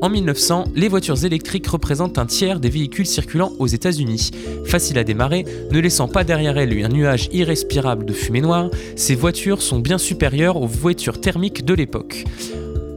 En 0.03 0.11
1900, 0.11 0.65
les 0.75 0.89
voitures 0.89 1.25
électriques 1.25 1.69
représentent 1.69 2.19
un 2.19 2.27
tiers 2.27 2.61
des 2.61 2.69
véhicules 2.69 3.07
circulant 3.07 3.53
aux 3.59 3.67
États-Unis. 3.67 4.31
Facile 4.67 4.99
à 4.99 5.05
démarrer, 5.05 5.47
ne 5.71 5.79
laissant 5.79 6.09
pas 6.09 6.23
derrière 6.23 6.59
elles 6.59 6.85
un 6.85 6.89
nuage 6.89 7.29
irrespirable 7.33 8.05
de 8.05 8.13
fumée 8.13 8.43
noire, 8.43 8.69
ces 8.97 9.15
voitures 9.15 9.63
sont 9.63 9.79
bien 9.79 9.97
supérieures 9.97 10.61
aux 10.61 10.67
voitures 10.67 11.21
thermiques 11.21 11.65
de 11.65 11.73
l'époque. 11.73 12.25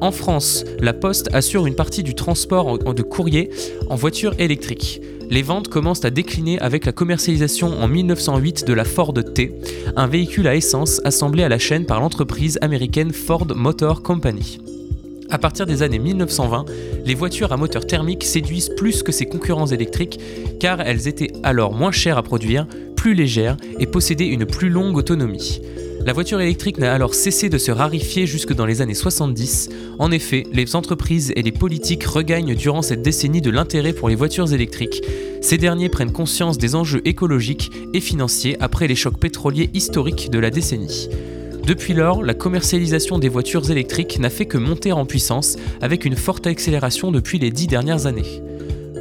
En 0.02 0.12
France, 0.12 0.64
la 0.80 0.94
Poste 0.94 1.30
assure 1.34 1.66
une 1.68 1.76
partie 1.76 2.04
du 2.04 2.16
transport 2.16 2.78
de 2.80 3.04
courrier 3.04 3.50
en 3.90 3.96
voiture 3.96 4.34
électrique. 4.40 5.02
Les 5.30 5.42
ventes 5.42 5.68
commencent 5.68 6.06
à 6.06 6.10
décliner 6.10 6.58
avec 6.60 6.86
la 6.86 6.94
commercialisation 6.94 7.68
en 7.82 7.88
1908 7.88 8.66
de 8.66 8.74
la 8.74 8.86
Ford 8.86 9.14
T, 9.14 9.54
un 9.98 10.08
véhicule 10.08 10.48
à 10.48 10.56
essence 10.56 11.02
assemblé 11.04 11.44
à 11.44 11.50
la 11.50 11.60
chaîne 11.60 11.86
par 11.86 12.00
l'entreprise 12.00 12.58
américaine 12.62 13.12
Ford 13.12 13.48
Motor 13.54 14.02
Company. 14.02 14.60
À 15.30 15.38
partir 15.38 15.66
des 15.66 15.84
années 15.84 16.00
1920, 16.00 16.66
les 17.06 17.14
voitures 17.14 17.52
à 17.52 17.58
moteur 17.58 17.86
thermique 17.86 18.24
séduisent 18.24 18.72
plus 18.78 19.04
que 19.04 19.12
ses 19.12 19.26
concurrents 19.26 19.68
électriques 19.68 20.20
car 20.62 20.80
elles 20.80 21.10
étaient 21.10 21.34
alors 21.44 21.74
moins 21.74 21.92
chères 21.92 22.18
à 22.18 22.24
produire, 22.24 22.66
plus 22.96 23.14
légères 23.14 23.58
et 23.80 23.86
possédaient 23.86 24.28
une 24.28 24.46
plus 24.46 24.70
longue 24.70 24.98
autonomie. 24.98 25.62
La 26.06 26.14
voiture 26.14 26.40
électrique 26.40 26.78
n'a 26.78 26.94
alors 26.94 27.14
cessé 27.14 27.50
de 27.50 27.58
se 27.58 27.72
rarifier 27.72 28.26
jusque 28.26 28.54
dans 28.54 28.66
les 28.66 28.82
années 28.82 28.94
70. 28.94 29.70
En 30.00 30.12
effet, 30.12 30.44
les 30.54 30.76
entreprises 30.76 31.34
et 31.36 31.42
les 31.42 31.52
politiques 31.52 32.06
regagnent 32.06 32.56
durant 32.56 32.82
cette 32.82 33.02
décennie 33.02 33.42
de 33.42 33.50
l'intérêt 33.52 33.92
pour 33.92 34.08
les 34.08 34.16
voitures 34.16 34.54
électriques. 34.54 35.04
Ces 35.42 35.58
derniers 35.58 35.90
prennent 35.90 36.14
conscience 36.14 36.58
des 36.58 36.76
enjeux 36.76 37.02
écologiques 37.06 37.72
et 37.94 38.00
financiers 38.00 38.56
après 38.62 38.88
les 38.88 38.96
chocs 38.96 39.20
pétroliers 39.20 39.70
historiques 39.74 40.30
de 40.32 40.40
la 40.40 40.50
décennie. 40.50 41.10
Depuis 41.66 41.94
lors, 41.94 42.24
la 42.24 42.34
commercialisation 42.34 43.20
des 43.20 43.30
voitures 43.30 43.70
électriques 43.70 44.20
n'a 44.20 44.30
fait 44.30 44.46
que 44.46 44.58
monter 44.58 44.94
en 44.94 45.06
puissance 45.06 45.58
avec 45.82 46.06
une 46.06 46.16
forte 46.16 46.48
accélération 46.48 47.12
depuis 47.12 47.40
les 47.40 47.52
dix 47.52 47.68
dernières 47.68 48.06
années. 48.06 48.42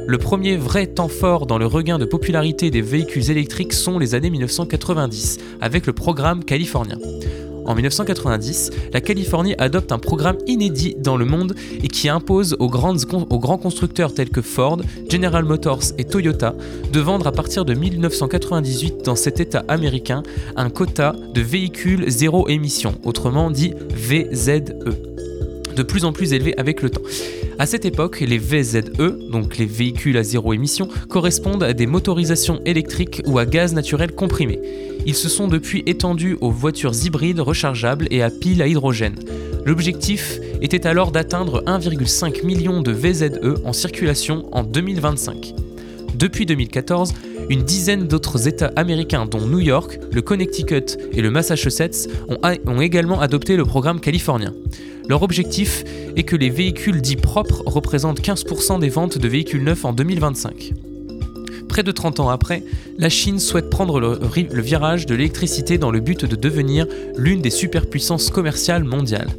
Le 0.09 0.17
premier 0.17 0.57
vrai 0.57 0.87
temps 0.87 1.07
fort 1.07 1.45
dans 1.45 1.59
le 1.59 1.67
regain 1.67 1.99
de 1.99 2.05
popularité 2.05 2.71
des 2.71 2.81
véhicules 2.81 3.29
électriques 3.29 3.73
sont 3.73 3.99
les 3.99 4.15
années 4.15 4.31
1990, 4.31 5.37
avec 5.61 5.85
le 5.85 5.93
programme 5.93 6.43
californien. 6.43 6.97
En 7.67 7.75
1990, 7.75 8.71
la 8.91 9.01
Californie 9.01 9.53
adopte 9.59 9.91
un 9.91 9.99
programme 9.99 10.37
inédit 10.47 10.95
dans 10.97 11.15
le 11.15 11.25
monde 11.25 11.53
et 11.83 11.87
qui 11.89 12.09
impose 12.09 12.55
aux, 12.57 12.69
grands 12.69 13.57
constructeurs 13.59 14.15
tels 14.15 14.31
que 14.31 14.41
Ford, 14.41 14.81
General 15.07 15.45
Motors 15.45 15.93
et 15.99 16.05
Toyota 16.05 16.55
de 16.91 16.99
vendre 16.99 17.27
à 17.27 17.31
partir 17.31 17.63
de 17.63 17.75
1998 17.75 19.05
dans 19.05 19.15
cet 19.15 19.39
État 19.39 19.63
américain 19.67 20.23
un 20.55 20.71
quota 20.71 21.13
de 21.35 21.41
véhicules 21.41 22.09
zéro 22.09 22.49
émission, 22.49 22.95
autrement 23.03 23.51
dit 23.51 23.75
VZE 23.91 24.73
de 25.79 25.83
plus 25.83 26.03
en 26.03 26.11
plus 26.11 26.33
élevé 26.33 26.53
avec 26.57 26.81
le 26.81 26.89
temps. 26.89 27.01
À 27.57 27.65
cette 27.65 27.85
époque, 27.85 28.19
les 28.19 28.37
VZE, 28.37 28.91
donc 29.31 29.57
les 29.57 29.65
véhicules 29.65 30.17
à 30.17 30.23
zéro 30.23 30.51
émission, 30.51 30.89
correspondent 31.07 31.63
à 31.63 31.71
des 31.71 31.87
motorisations 31.87 32.59
électriques 32.65 33.21
ou 33.25 33.39
à 33.39 33.45
gaz 33.45 33.73
naturel 33.73 34.11
comprimé. 34.11 34.59
Ils 35.05 35.15
se 35.15 35.29
sont 35.29 35.47
depuis 35.47 35.83
étendus 35.85 36.37
aux 36.41 36.51
voitures 36.51 36.91
hybrides 37.05 37.39
rechargeables 37.39 38.07
et 38.11 38.21
à 38.21 38.29
piles 38.29 38.61
à 38.61 38.67
hydrogène. 38.67 39.15
L'objectif 39.65 40.41
était 40.61 40.85
alors 40.85 41.11
d'atteindre 41.11 41.63
1,5 41.65 42.45
million 42.45 42.81
de 42.81 42.91
VZE 42.91 43.61
en 43.63 43.71
circulation 43.71 44.49
en 44.51 44.63
2025. 44.63 45.53
Depuis 46.13 46.45
2014, 46.45 47.13
une 47.49 47.63
dizaine 47.63 48.05
d'autres 48.05 48.49
États 48.49 48.73
américains, 48.75 49.25
dont 49.25 49.47
New 49.47 49.59
York, 49.59 49.97
le 50.11 50.21
Connecticut 50.21 50.97
et 51.13 51.21
le 51.21 51.31
Massachusetts, 51.31 52.09
ont 52.27 52.81
également 52.81 53.21
adopté 53.21 53.55
le 53.55 53.63
programme 53.63 54.01
californien. 54.01 54.53
Leur 55.09 55.23
objectif 55.23 55.83
est 56.15 56.21
que 56.21 56.35
les 56.35 56.51
véhicules 56.51 57.01
dits 57.01 57.15
propres 57.15 57.63
représentent 57.65 58.21
15% 58.21 58.79
des 58.79 58.89
ventes 58.89 59.17
de 59.17 59.27
véhicules 59.27 59.63
neufs 59.63 59.83
en 59.83 59.91
2025. 59.91 60.73
Près 61.67 61.81
de 61.81 61.91
30 61.91 62.19
ans 62.19 62.29
après, 62.29 62.63
la 62.99 63.09
Chine 63.09 63.39
souhaite 63.39 63.71
prendre 63.71 63.99
le, 63.99 64.19
virage 64.61 65.07
de 65.07 65.15
l'électricité 65.15 65.79
dans 65.79 65.89
le 65.89 65.99
but 65.99 66.25
de 66.25 66.35
devenir 66.35 66.85
l'une 67.17 67.41
des 67.41 67.49
superpuissances 67.49 68.29
commerciales 68.29 68.83
mondiales. 68.83 69.31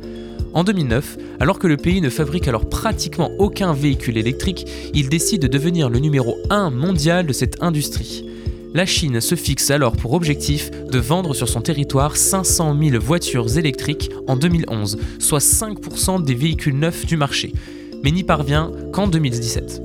En 0.54 0.64
2009, 0.64 1.16
alors 1.38 1.60
que 1.60 1.68
le 1.68 1.76
pays 1.76 2.00
ne 2.00 2.10
fabrique 2.10 2.48
alors 2.48 2.68
pratiquement 2.68 3.30
aucun 3.38 3.72
véhicule 3.72 4.18
électrique, 4.18 4.66
il 4.92 5.08
décide 5.08 5.42
de 5.42 5.46
devenir 5.46 5.88
le 5.88 6.00
numéro 6.00 6.36
1 6.50 6.70
mondial 6.70 7.26
de 7.26 7.32
cette 7.32 7.62
industrie. 7.62 8.24
La 8.72 8.86
Chine 8.86 9.20
se 9.20 9.34
fixe 9.34 9.72
alors 9.72 9.96
pour 9.96 10.12
objectif 10.12 10.70
de 10.70 10.98
vendre 11.00 11.34
sur 11.34 11.48
son 11.48 11.60
territoire 11.60 12.16
500 12.16 12.76
000 12.80 13.02
voitures 13.02 13.58
électriques 13.58 14.10
en 14.28 14.36
2011, 14.36 14.96
soit 15.18 15.40
5% 15.40 16.22
des 16.22 16.34
véhicules 16.34 16.78
neufs 16.78 17.04
du 17.04 17.16
marché, 17.16 17.52
mais 18.04 18.12
n'y 18.12 18.22
parvient 18.22 18.70
qu'en 18.92 19.08
2017. 19.08 19.82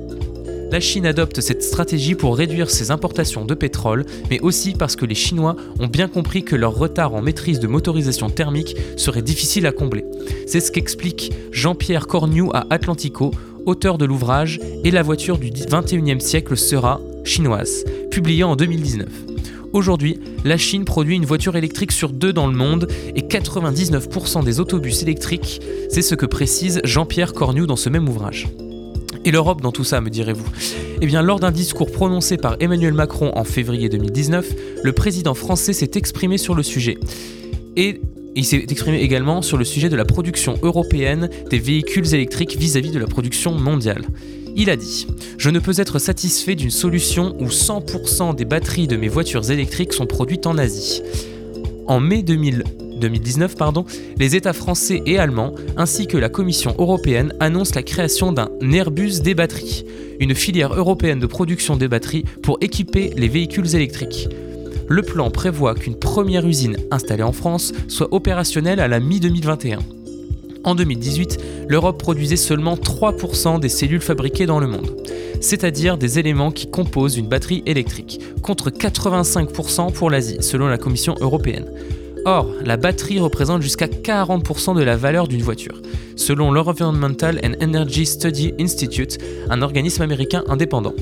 La 0.71 0.79
Chine 0.79 1.07
adopte 1.07 1.41
cette 1.41 1.63
stratégie 1.63 2.13
pour 2.13 2.37
réduire 2.37 2.69
ses 2.69 2.91
importations 2.91 3.43
de 3.43 3.55
pétrole, 3.55 4.05
mais 4.29 4.39
aussi 4.41 4.73
parce 4.73 4.95
que 4.95 5.05
les 5.05 5.15
Chinois 5.15 5.55
ont 5.79 5.87
bien 5.87 6.07
compris 6.07 6.43
que 6.43 6.55
leur 6.55 6.75
retard 6.75 7.15
en 7.15 7.23
maîtrise 7.23 7.59
de 7.59 7.67
motorisation 7.67 8.29
thermique 8.29 8.75
serait 8.97 9.23
difficile 9.23 9.65
à 9.65 9.71
combler. 9.71 10.05
C'est 10.45 10.59
ce 10.59 10.71
qu'explique 10.71 11.31
Jean-Pierre 11.51 12.05
Cornu 12.05 12.49
à 12.53 12.67
Atlantico, 12.69 13.31
auteur 13.65 13.97
de 13.97 14.05
l'ouvrage 14.05 14.59
Et 14.83 14.91
la 14.91 15.01
voiture 15.01 15.39
du 15.39 15.49
21e 15.49 16.19
siècle 16.19 16.55
sera 16.55 17.01
chinoise, 17.23 17.83
publié 18.15 18.45
en 18.45 18.55
2019. 18.55 19.09
Aujourd'hui, 19.73 20.21
la 20.45 20.55
Chine 20.55 20.85
produit 20.85 21.17
une 21.17 21.25
voiture 21.25 21.57
électrique 21.57 21.91
sur 21.91 22.13
deux 22.13 22.31
dans 22.31 22.47
le 22.47 22.55
monde 22.55 22.87
et 23.13 23.23
99% 23.23 24.41
des 24.41 24.61
autobus 24.61 25.01
électriques, 25.01 25.59
c'est 25.89 26.01
ce 26.01 26.15
que 26.15 26.25
précise 26.25 26.79
Jean-Pierre 26.85 27.33
Cornu 27.33 27.67
dans 27.67 27.75
ce 27.75 27.89
même 27.89 28.07
ouvrage. 28.07 28.47
Et 29.25 29.31
l'Europe 29.31 29.61
dans 29.61 29.73
tout 29.73 29.83
ça, 29.83 29.99
me 29.99 30.09
direz-vous? 30.09 30.45
Eh 31.01 31.05
bien, 31.05 31.21
lors 31.21 31.41
d'un 31.41 31.51
discours 31.51 31.91
prononcé 31.91 32.37
par 32.37 32.55
Emmanuel 32.61 32.93
Macron 32.93 33.33
en 33.35 33.43
février 33.43 33.89
2019, 33.89 34.47
le 34.81 34.91
président 34.93 35.33
français 35.33 35.73
s'est 35.73 35.91
exprimé 35.95 36.37
sur 36.37 36.55
le 36.55 36.63
sujet. 36.63 36.97
Et 37.75 37.99
il 38.33 38.45
s'est 38.45 38.65
exprimé 38.69 39.01
également 39.01 39.41
sur 39.41 39.57
le 39.57 39.65
sujet 39.65 39.89
de 39.89 39.97
la 39.97 40.05
production 40.05 40.57
européenne 40.61 41.29
des 41.49 41.59
véhicules 41.59 42.15
électriques 42.15 42.55
vis-à-vis 42.57 42.91
de 42.91 42.99
la 42.99 43.07
production 43.07 43.51
mondiale. 43.55 44.05
Il 44.55 44.69
a 44.69 44.77
dit 44.77 45.07
Je 45.37 45.49
ne 45.49 45.59
peux 45.59 45.73
être 45.77 45.99
satisfait 45.99 46.55
d'une 46.55 46.71
solution 46.71 47.35
où 47.39 47.47
100% 47.47 48.35
des 48.35 48.45
batteries 48.45 48.87
de 48.87 48.95
mes 48.95 49.09
voitures 49.09 49.51
électriques 49.51 49.93
sont 49.93 50.05
produites 50.05 50.47
en 50.47 50.57
Asie. 50.57 51.01
En 51.87 51.99
mai 51.99 52.23
2019, 52.23 53.55
pardon, 53.55 53.85
les 54.17 54.35
États 54.35 54.53
français 54.53 55.03
et 55.05 55.19
allemands, 55.19 55.53
ainsi 55.77 56.07
que 56.07 56.17
la 56.17 56.29
Commission 56.29 56.73
européenne, 56.79 57.33
annoncent 57.39 57.75
la 57.75 57.83
création 57.83 58.31
d'un 58.31 58.49
Airbus 58.71 59.19
des 59.21 59.35
batteries, 59.35 59.85
une 60.19 60.33
filière 60.33 60.73
européenne 60.73 61.19
de 61.19 61.27
production 61.27 61.75
des 61.75 61.89
batteries 61.89 62.23
pour 62.41 62.57
équiper 62.61 63.11
les 63.17 63.27
véhicules 63.27 63.75
électriques. 63.75 64.29
Le 64.87 65.01
plan 65.01 65.31
prévoit 65.31 65.75
qu'une 65.75 65.95
première 65.95 66.47
usine 66.47 66.77
installée 66.91 67.23
en 67.23 67.31
France 67.31 67.73
soit 67.87 68.13
opérationnelle 68.13 68.79
à 68.79 68.87
la 68.87 68.99
mi-2021. 68.99 69.79
En 70.65 70.73
2018, 70.73 71.39
l'Europe 71.69 71.99
produisait 71.99 72.35
seulement 72.35 72.75
3% 72.75 73.59
des 73.59 73.69
cellules 73.69 74.01
fabriquées 74.01 74.47
dans 74.47 74.59
le 74.59 74.65
monde, 74.65 74.97
c'est-à-dire 75.39 75.97
des 75.97 76.17
éléments 76.17 76.51
qui 76.51 76.67
composent 76.67 77.17
une 77.17 77.27
batterie 77.27 77.61
électrique, 77.67 78.19
contre 78.41 78.71
85% 78.71 79.93
pour 79.93 80.09
l'Asie, 80.09 80.37
selon 80.41 80.67
la 80.67 80.79
Commission 80.79 81.15
européenne. 81.21 81.67
Or, 82.25 82.47
la 82.63 82.75
batterie 82.75 83.19
représente 83.19 83.61
jusqu'à 83.61 83.85
40% 83.85 84.75
de 84.75 84.81
la 84.81 84.97
valeur 84.97 85.27
d'une 85.27 85.43
voiture, 85.43 85.79
selon 86.15 86.51
l'Environmental 86.51 87.39
and 87.43 87.53
Energy 87.63 88.07
Study 88.07 88.55
Institute, 88.59 89.19
un 89.51 89.61
organisme 89.61 90.01
américain 90.01 90.43
indépendant. 90.47 90.95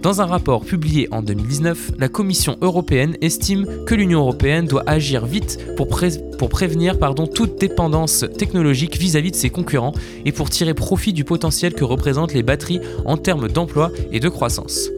Dans 0.00 0.22
un 0.22 0.26
rapport 0.26 0.64
publié 0.64 1.06
en 1.10 1.22
2019, 1.22 1.92
la 1.98 2.08
Commission 2.08 2.56
européenne 2.62 3.16
estime 3.20 3.84
que 3.86 3.94
l'Union 3.94 4.20
européenne 4.20 4.66
doit 4.66 4.84
agir 4.86 5.26
vite 5.26 5.58
pour, 5.76 5.88
prévenir 5.88 6.98
toute 7.34 7.60
dépendance 7.60 8.24
technologique 8.38 8.98
vis-à-vis 8.98 9.32
de 9.32 9.36
ses 9.36 9.50
concurrents 9.50 9.92
et 10.24 10.32
pour 10.32 10.48
tirer 10.48 10.72
profit 10.72 11.12
du 11.12 11.24
potentiel 11.24 11.74
que 11.74 11.84
représentent 11.84 12.32
les 12.32 12.42
batteries 12.42 12.80
en 13.04 13.18
termes 13.18 13.48
d'emploi 13.48 13.90
et 14.12 14.20
de 14.20 14.28
croissance. 14.30 14.90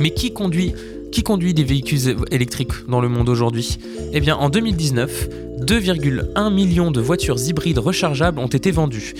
Mais 0.00 0.10
qui 0.10 0.32
conduit 0.32 0.74
qui 1.10 1.22
conduit 1.22 1.54
des 1.54 1.64
véhicules 1.64 2.16
électriques 2.30 2.72
dans 2.88 3.00
le 3.00 3.08
monde 3.08 3.28
aujourd'hui 3.28 3.78
Eh 4.12 4.20
bien, 4.20 4.36
en 4.36 4.48
2019, 4.48 5.28
2,1 5.60 6.52
millions 6.52 6.90
de 6.90 7.00
voitures 7.00 7.38
hybrides 7.38 7.78
rechargeables 7.78 8.38
ont 8.38 8.46
été 8.46 8.70
vendues. 8.70 9.14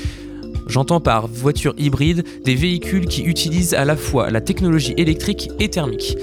J'entends 0.66 1.00
par 1.00 1.26
voitures 1.26 1.74
hybrides 1.78 2.24
des 2.44 2.54
véhicules 2.54 3.06
qui 3.06 3.22
utilisent 3.22 3.74
à 3.74 3.84
la 3.84 3.96
fois 3.96 4.30
la 4.30 4.40
technologie 4.40 4.94
électrique 4.96 5.50
et 5.58 5.68
thermique. 5.68 6.16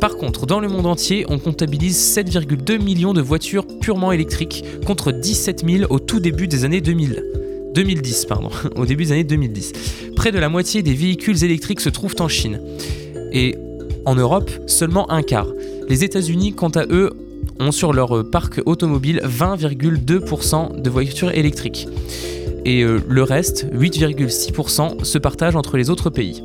Par 0.00 0.16
contre, 0.16 0.46
dans 0.46 0.60
le 0.60 0.68
monde 0.68 0.86
entier, 0.86 1.24
on 1.28 1.38
comptabilise 1.38 1.96
7,2 1.96 2.80
millions 2.80 3.14
de 3.14 3.20
voitures 3.20 3.66
purement 3.80 4.12
électriques 4.12 4.64
contre 4.86 5.10
17 5.10 5.64
000 5.68 5.84
au 5.90 5.98
tout 5.98 6.20
début 6.20 6.46
des 6.46 6.64
années 6.64 6.80
2000. 6.80 7.24
2010, 7.74 8.26
pardon, 8.26 8.50
au 8.76 8.86
début 8.86 9.04
des 9.04 9.12
années 9.12 9.24
2010. 9.24 9.72
Près 10.14 10.32
de 10.32 10.38
la 10.38 10.48
moitié 10.48 10.82
des 10.82 10.94
véhicules 10.94 11.42
électriques 11.42 11.80
se 11.80 11.88
trouvent 11.88 12.14
en 12.20 12.28
Chine. 12.28 12.60
Et 13.32 13.56
en 14.08 14.14
Europe, 14.14 14.50
seulement 14.66 15.10
un 15.10 15.22
quart. 15.22 15.48
Les 15.90 16.02
États-Unis, 16.02 16.54
quant 16.54 16.70
à 16.70 16.86
eux, 16.86 17.12
ont 17.60 17.72
sur 17.72 17.92
leur 17.92 18.28
parc 18.30 18.62
automobile 18.64 19.20
20,2% 19.22 20.80
de 20.80 20.90
voitures 20.90 21.30
électriques. 21.30 21.86
Et 22.64 22.82
euh, 22.82 23.00
le 23.06 23.22
reste, 23.22 23.66
8,6%, 23.70 25.04
se 25.04 25.18
partage 25.18 25.56
entre 25.56 25.76
les 25.76 25.90
autres 25.90 26.08
pays. 26.08 26.42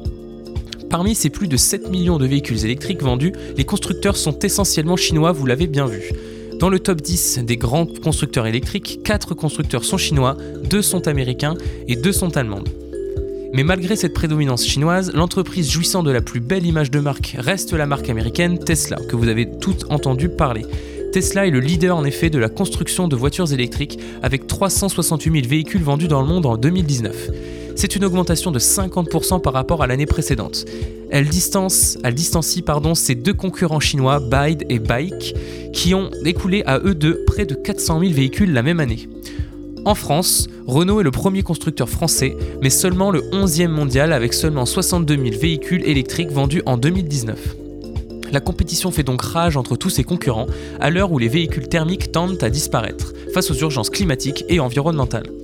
Parmi 0.89 1.15
ces 1.15 1.30
plus 1.30 1.47
de 1.47 1.56
7 1.56 1.89
millions 1.89 2.17
de 2.17 2.28
véhicules 2.28 2.65
électriques 2.65 3.02
vendus, 3.02 3.32
les 3.56 3.63
constructeurs 3.63 4.17
sont 4.17 4.38
essentiellement 4.39 4.97
chinois, 4.97 5.32
vous 5.32 5.45
l'avez 5.45 5.67
bien 5.67 5.86
vu. 5.86 6.12
Dans 6.60 6.69
le 6.69 6.80
top 6.80 7.02
10 7.02 7.39
des 7.45 7.58
grands 7.58 7.86
constructeurs 7.86 8.45
électriques, 8.45 8.99
4 9.06 9.36
constructeurs 9.36 9.86
sont 9.86 9.97
chinois, 9.97 10.36
2 10.69 10.82
sont 10.82 11.08
américains 11.08 11.56
et 11.88 11.95
2 11.95 12.12
sont 12.12 12.36
allemandes. 12.36 12.69
Mais 13.53 13.63
malgré 13.63 13.95
cette 13.95 14.15
prédominance 14.15 14.65
chinoise, 14.65 15.11
l'entreprise 15.13 15.69
jouissant 15.69 16.01
de 16.01 16.09
la 16.09 16.21
plus 16.21 16.39
belle 16.39 16.65
image 16.65 16.89
de 16.89 16.99
marque 16.99 17.35
reste 17.37 17.71
la 17.73 17.85
marque 17.85 18.09
américaine 18.09 18.57
Tesla, 18.57 18.97
que 19.07 19.15
vous 19.15 19.27
avez 19.27 19.47
toutes 19.59 19.85
entendu 19.91 20.27
parler. 20.27 20.65
Tesla 21.11 21.45
est 21.45 21.51
le 21.51 21.59
leader 21.59 21.95
en 21.95 22.03
effet 22.03 22.31
de 22.31 22.39
la 22.39 22.49
construction 22.49 23.07
de 23.07 23.15
voitures 23.15 23.53
électriques 23.53 23.99
avec 24.23 24.47
368 24.47 25.31
000 25.31 25.47
véhicules 25.47 25.83
vendus 25.83 26.07
dans 26.07 26.19
le 26.19 26.27
monde 26.27 26.47
en 26.47 26.57
2019. 26.57 27.29
C'est 27.75 27.95
une 27.95 28.05
augmentation 28.05 28.49
de 28.49 28.57
50% 28.57 29.39
par 29.39 29.53
rapport 29.53 29.83
à 29.83 29.87
l'année 29.87 30.07
précédente. 30.07 30.65
Elle, 31.11 31.29
distance, 31.29 31.99
elle 32.03 32.15
distancie 32.15 32.63
ses 32.95 33.13
deux 33.13 33.35
concurrents 33.35 33.79
chinois, 33.79 34.19
Bide 34.19 34.65
et 34.69 34.79
Bike, 34.79 35.35
qui 35.73 35.93
ont 35.93 36.09
écoulé 36.25 36.63
à 36.65 36.79
eux 36.79 36.95
deux 36.95 37.23
près 37.27 37.45
de 37.45 37.53
400 37.53 37.99
000 37.99 38.13
véhicules 38.13 38.51
la 38.51 38.63
même 38.63 38.79
année. 38.79 39.07
En 39.85 39.95
France, 39.95 40.47
Renault 40.65 41.01
est 41.01 41.03
le 41.03 41.11
premier 41.11 41.43
constructeur 41.43 41.89
français, 41.89 42.37
mais 42.61 42.69
seulement 42.69 43.11
le 43.11 43.19
11e 43.19 43.67
mondial 43.67 44.13
avec 44.13 44.33
seulement 44.33 44.65
62 44.65 45.15
000 45.15 45.37
véhicules 45.37 45.83
électriques 45.83 46.31
vendus 46.31 46.61
en 46.65 46.77
2019. 46.77 47.57
La 48.31 48.39
compétition 48.39 48.91
fait 48.91 49.03
donc 49.03 49.21
rage 49.21 49.57
entre 49.57 49.75
tous 49.75 49.89
ses 49.89 50.05
concurrents 50.05 50.47
à 50.79 50.89
l'heure 50.89 51.11
où 51.11 51.19
les 51.19 51.27
véhicules 51.27 51.67
thermiques 51.67 52.13
tendent 52.13 52.41
à 52.41 52.49
disparaître 52.49 53.13
face 53.33 53.51
aux 53.51 53.55
urgences 53.55 53.89
climatiques 53.89 54.45
et 54.47 54.61
environnementales. 54.61 55.42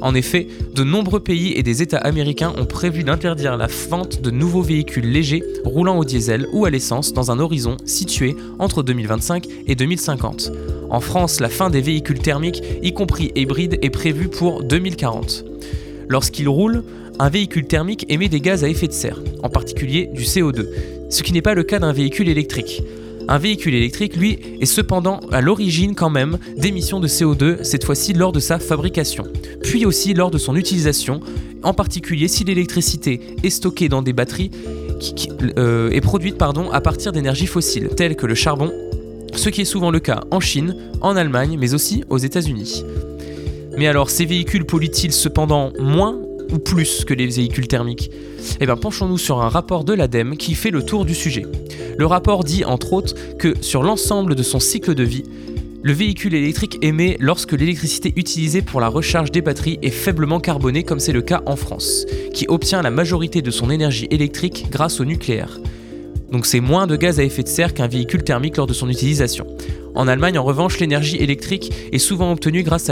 En 0.00 0.14
effet, 0.14 0.46
de 0.74 0.82
nombreux 0.82 1.20
pays 1.20 1.52
et 1.52 1.62
des 1.62 1.82
États 1.82 1.98
américains 1.98 2.52
ont 2.56 2.64
prévu 2.64 3.04
d'interdire 3.04 3.56
la 3.56 3.68
vente 3.88 4.22
de 4.22 4.30
nouveaux 4.30 4.62
véhicules 4.62 5.10
légers 5.10 5.42
roulant 5.64 5.98
au 5.98 6.04
diesel 6.04 6.46
ou 6.52 6.64
à 6.64 6.70
l'essence 6.70 7.12
dans 7.12 7.30
un 7.30 7.38
horizon 7.38 7.76
situé 7.84 8.34
entre 8.58 8.82
2025 8.82 9.46
et 9.66 9.74
2050. 9.74 10.52
En 10.88 11.00
France, 11.00 11.40
la 11.40 11.48
fin 11.48 11.70
des 11.70 11.80
véhicules 11.80 12.18
thermiques, 12.18 12.62
y 12.82 12.92
compris 12.92 13.30
hybrides, 13.36 13.78
est 13.82 13.90
prévue 13.90 14.28
pour 14.28 14.62
2040. 14.62 15.44
Lorsqu'il 16.08 16.48
roule, 16.48 16.82
un 17.18 17.28
véhicule 17.28 17.66
thermique 17.66 18.06
émet 18.08 18.28
des 18.28 18.40
gaz 18.40 18.64
à 18.64 18.68
effet 18.68 18.88
de 18.88 18.92
serre, 18.92 19.20
en 19.42 19.50
particulier 19.50 20.08
du 20.12 20.22
CO2, 20.22 20.66
ce 21.10 21.22
qui 21.22 21.32
n'est 21.32 21.42
pas 21.42 21.54
le 21.54 21.62
cas 21.62 21.78
d'un 21.78 21.92
véhicule 21.92 22.28
électrique. 22.28 22.82
Un 23.28 23.38
véhicule 23.38 23.74
électrique, 23.74 24.16
lui, 24.16 24.38
est 24.60 24.66
cependant 24.66 25.20
à 25.30 25.40
l'origine 25.40 25.94
quand 25.94 26.10
même 26.10 26.38
d'émissions 26.56 27.00
de 27.00 27.08
CO2, 27.08 27.62
cette 27.62 27.84
fois-ci 27.84 28.12
lors 28.12 28.32
de 28.32 28.40
sa 28.40 28.58
fabrication, 28.58 29.24
puis 29.62 29.86
aussi 29.86 30.14
lors 30.14 30.30
de 30.30 30.38
son 30.38 30.56
utilisation, 30.56 31.20
en 31.62 31.74
particulier 31.74 32.28
si 32.28 32.44
l'électricité 32.44 33.20
est 33.42 33.50
stockée 33.50 33.88
dans 33.88 34.02
des 34.02 34.12
batteries 34.12 34.50
qui, 34.98 35.28
euh, 35.56 35.90
est 35.90 36.00
produite 36.00 36.36
à 36.72 36.80
partir 36.80 37.12
d'énergies 37.12 37.46
fossiles, 37.46 37.88
telles 37.96 38.16
que 38.16 38.26
le 38.26 38.34
charbon, 38.34 38.72
ce 39.34 39.48
qui 39.48 39.62
est 39.62 39.66
souvent 39.66 39.90
le 39.90 40.00
cas 40.00 40.20
en 40.30 40.40
Chine, 40.40 40.76
en 41.00 41.16
Allemagne, 41.16 41.56
mais 41.58 41.74
aussi 41.74 42.04
aux 42.10 42.18
États-Unis. 42.18 42.84
Mais 43.76 43.86
alors, 43.86 44.10
ces 44.10 44.24
véhicules 44.24 44.66
polluent-ils 44.66 45.12
cependant 45.12 45.72
moins 45.78 46.18
ou 46.52 46.58
plus 46.58 47.04
que 47.04 47.14
les 47.14 47.26
véhicules 47.26 47.68
thermiques? 47.68 48.10
Eh 48.60 48.66
bien, 48.66 48.76
penchons-nous 48.76 49.18
sur 49.18 49.40
un 49.40 49.48
rapport 49.48 49.84
de 49.84 49.92
l'ADEME 49.92 50.36
qui 50.36 50.54
fait 50.54 50.70
le 50.70 50.82
tour 50.82 51.04
du 51.04 51.14
sujet. 51.14 51.46
Le 51.98 52.06
rapport 52.06 52.44
dit, 52.44 52.64
entre 52.64 52.92
autres, 52.92 53.14
que 53.38 53.54
sur 53.60 53.82
l'ensemble 53.82 54.34
de 54.34 54.42
son 54.42 54.60
cycle 54.60 54.94
de 54.94 55.04
vie, 55.04 55.24
le 55.82 55.92
véhicule 55.92 56.34
électrique 56.34 56.78
émet 56.82 57.16
lorsque 57.20 57.52
l'électricité 57.52 58.12
utilisée 58.16 58.60
pour 58.60 58.80
la 58.80 58.88
recharge 58.88 59.30
des 59.30 59.40
batteries 59.40 59.78
est 59.80 59.90
faiblement 59.90 60.38
carbonée 60.38 60.82
comme 60.82 61.00
c'est 61.00 61.12
le 61.12 61.22
cas 61.22 61.42
en 61.46 61.56
France, 61.56 62.04
qui 62.34 62.46
obtient 62.48 62.82
la 62.82 62.90
majorité 62.90 63.40
de 63.40 63.50
son 63.50 63.70
énergie 63.70 64.06
électrique 64.10 64.66
grâce 64.70 65.00
au 65.00 65.06
nucléaire. 65.06 65.58
Donc 66.30 66.46
c'est 66.46 66.60
moins 66.60 66.86
de 66.86 66.96
gaz 66.96 67.18
à 67.18 67.24
effet 67.24 67.42
de 67.42 67.48
serre 67.48 67.72
qu'un 67.72 67.88
véhicule 67.88 68.22
thermique 68.22 68.58
lors 68.58 68.66
de 68.66 68.74
son 68.74 68.88
utilisation. 68.90 69.46
En 69.94 70.06
Allemagne, 70.06 70.38
en 70.38 70.44
revanche, 70.44 70.78
l'énergie 70.78 71.16
électrique 71.16 71.72
est 71.92 71.98
souvent 71.98 72.30
obtenue 72.30 72.62
grâce 72.62 72.90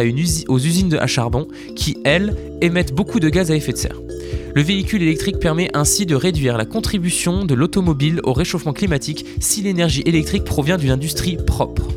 aux 0.48 0.58
usines 0.58 0.94
à 0.94 1.06
charbon 1.06 1.46
qui, 1.76 1.98
elles, 2.04 2.34
émettent 2.61 2.94
beaucoup 2.94 3.20
de 3.20 3.28
gaz 3.28 3.50
à 3.50 3.56
effet 3.56 3.72
de 3.72 3.78
serre. 3.78 4.00
Le 4.55 4.62
véhicule 4.62 5.03
électrique 5.03 5.38
permet 5.38 5.71
ainsi 5.75 6.07
de 6.07 6.14
réduire 6.14 6.57
la 6.57 6.64
contribution 6.64 7.45
de 7.45 7.55
l'automobile 7.55 8.21
au 8.25 8.33
réchauffement 8.33 8.73
climatique 8.73 9.25
si 9.41 9.62
l'énergie 9.62 10.03
électrique 10.07 10.45
provient 10.45 10.79
d'une 10.79 10.91
industrie 10.91 11.37
propre. 11.37 11.88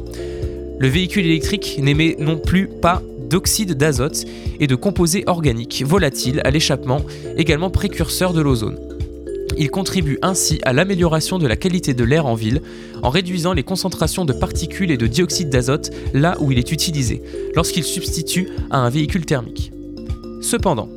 Le 0.80 0.88
véhicule 0.88 1.26
électrique 1.26 1.78
n'émet 1.80 2.16
non 2.20 2.38
plus 2.38 2.68
pas 2.68 3.02
d'oxyde 3.30 3.74
d'azote 3.74 4.26
et 4.60 4.68
de 4.68 4.76
composés 4.76 5.24
organiques 5.28 5.84
volatiles 5.86 6.42
à 6.44 6.52
l'échappement, 6.52 7.02
également 7.38 7.70
précurseurs 7.70 8.34
de 8.34 8.42
l'ozone. 8.42 8.78
Il 9.58 9.70
contribue 9.70 10.18
ainsi 10.22 10.60
à 10.64 10.74
l'amélioration 10.74 11.38
de 11.38 11.48
la 11.48 11.56
qualité 11.56 11.94
de 11.94 12.04
l'air 12.04 12.26
en 12.26 12.36
ville 12.36 12.62
en 13.04 13.10
réduisant 13.10 13.54
les 13.54 13.64
concentrations 13.64 14.26
de 14.26 14.34
particules 14.34 14.92
et 14.92 14.98
de 14.98 15.08
dioxyde 15.08 15.50
d'azote 15.50 15.92
là 16.14 16.36
où 16.40 16.52
il 16.52 16.58
est 16.58 16.72
utilisé, 16.72 17.22
lorsqu'il 17.56 17.84
substitue 17.84 18.48
à 18.70 18.80
un 18.80 18.90
véhicule 18.90 19.26
thermique. 19.26 19.72
Cependant, 20.42 20.90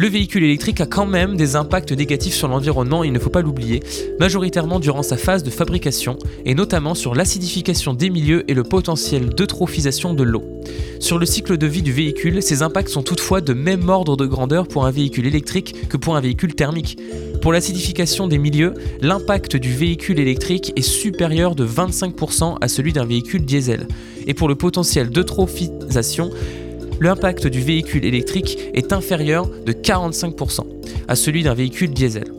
le 0.00 0.08
véhicule 0.08 0.44
électrique 0.44 0.80
a 0.80 0.86
quand 0.86 1.04
même 1.04 1.36
des 1.36 1.56
impacts 1.56 1.92
négatifs 1.92 2.32
sur 2.32 2.48
l'environnement, 2.48 3.04
il 3.04 3.12
ne 3.12 3.18
faut 3.18 3.28
pas 3.28 3.42
l'oublier, 3.42 3.82
majoritairement 4.18 4.80
durant 4.80 5.02
sa 5.02 5.18
phase 5.18 5.42
de 5.42 5.50
fabrication, 5.50 6.16
et 6.46 6.54
notamment 6.54 6.94
sur 6.94 7.14
l'acidification 7.14 7.92
des 7.92 8.08
milieux 8.08 8.50
et 8.50 8.54
le 8.54 8.62
potentiel 8.62 9.28
d'eutrophisation 9.28 10.14
de 10.14 10.22
l'eau. 10.22 10.42
Sur 11.00 11.18
le 11.18 11.26
cycle 11.26 11.58
de 11.58 11.66
vie 11.66 11.82
du 11.82 11.92
véhicule, 11.92 12.42
ces 12.42 12.62
impacts 12.62 12.88
sont 12.88 13.02
toutefois 13.02 13.42
de 13.42 13.52
même 13.52 13.90
ordre 13.90 14.16
de 14.16 14.24
grandeur 14.24 14.68
pour 14.68 14.86
un 14.86 14.90
véhicule 14.90 15.26
électrique 15.26 15.86
que 15.90 15.98
pour 15.98 16.16
un 16.16 16.22
véhicule 16.22 16.54
thermique. 16.54 16.96
Pour 17.42 17.52
l'acidification 17.52 18.26
des 18.26 18.38
milieux, 18.38 18.72
l'impact 19.02 19.56
du 19.56 19.74
véhicule 19.74 20.18
électrique 20.18 20.72
est 20.76 20.80
supérieur 20.80 21.54
de 21.54 21.66
25% 21.66 22.56
à 22.58 22.68
celui 22.68 22.94
d'un 22.94 23.04
véhicule 23.04 23.44
diesel. 23.44 23.86
Et 24.26 24.32
pour 24.32 24.48
le 24.48 24.54
potentiel 24.54 25.10
d'eutrophisation, 25.10 26.30
l'impact 27.00 27.46
du 27.46 27.60
véhicule 27.60 28.04
électrique 28.04 28.58
est 28.74 28.92
inférieur 28.92 29.48
de 29.48 29.72
45% 29.72 30.60
à 31.08 31.16
celui 31.16 31.42
d'un 31.42 31.54
véhicule 31.54 31.90
diesel. 31.90 32.32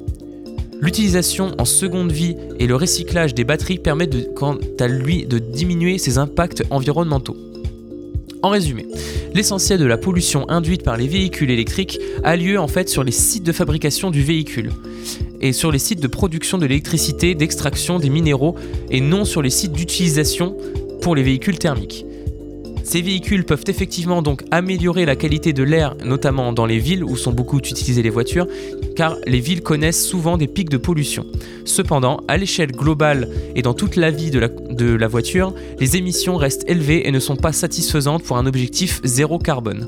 L'utilisation 0.80 1.52
en 1.60 1.66
seconde 1.66 2.12
vie 2.12 2.36
et 2.60 2.66
le 2.66 2.76
recyclage 2.76 3.36
des 3.36 3.44
batteries 3.44 3.78
permettent 3.78 4.34
quant 4.34 4.58
à 4.80 4.88
lui 4.88 5.26
de 5.26 5.38
diminuer 5.38 5.98
ces 5.98 6.18
impacts 6.18 6.64
environnementaux. 6.72 7.38
En 8.42 8.50
résumé, 8.50 8.88
l'essentiel 9.36 9.80
de 9.80 9.86
la 9.86 9.98
pollution 9.98 10.50
induite 10.50 10.84
par 10.84 10.98
les 10.98 11.08
véhicules 11.08 11.52
électriques 11.52 12.00
a 12.24 12.36
lieu 12.36 12.60
en 12.60 12.68
fait 12.68 12.90
sur 12.90 13.04
les 13.04 13.12
sites 13.12 13.44
de 13.44 13.52
fabrication 13.52 14.10
du 14.10 14.24
véhicule 14.24 14.72
et 15.40 15.54
sur 15.54 15.72
les 15.72 15.78
sites 15.78 16.00
de 16.00 16.08
production 16.08 16.58
de 16.58 16.66
l'électricité, 16.66 17.36
d'extraction 17.36 18.00
des 18.00 18.10
minéraux 18.10 18.56
et 18.90 19.02
non 19.02 19.26
sur 19.26 19.44
les 19.44 19.52
sites 19.52 19.74
d'utilisation 19.74 20.58
pour 21.02 21.16
les 21.16 21.24
véhicules 21.24 21.60
thermiques. 21.60 22.06
Ces 22.84 23.02
véhicules 23.02 23.46
peuvent 23.46 23.64
effectivement 23.68 24.22
donc 24.22 24.44
améliorer 24.52 25.06
la 25.06 25.16
qualité 25.16 25.54
de 25.54 25.64
l'air, 25.64 25.96
notamment 26.04 26.52
dans 26.52 26.66
les 26.66 26.80
villes 26.80 27.04
où 27.04 27.16
sont 27.16 27.32
beaucoup 27.32 27.58
utilisées 27.60 28.02
les 28.02 28.10
voitures, 28.10 28.48
car 28.96 29.18
les 29.26 29.40
villes 29.40 29.62
connaissent 29.62 30.06
souvent 30.06 30.38
des 30.38 30.48
pics 30.48 30.70
de 30.70 30.78
pollution. 30.78 31.26
Cependant, 31.66 32.22
à 32.28 32.38
l'échelle 32.38 32.72
globale 32.72 33.30
et 33.56 33.62
dans 33.62 33.74
toute 33.74 33.96
la 33.96 34.12
vie 34.12 34.32
de 34.32 34.40
la, 34.96 35.08
voiture, 35.08 35.54
les 35.80 35.96
émissions 35.96 36.38
restent 36.38 36.70
élevées 36.70 37.08
et 37.08 37.12
ne 37.12 37.20
sont 37.20 37.36
pas 37.36 37.54
satisfaisantes 37.54 38.24
pour 38.24 38.38
un 38.38 38.46
objectif 38.46 39.00
zéro 39.04 39.38
carbone. 39.40 39.88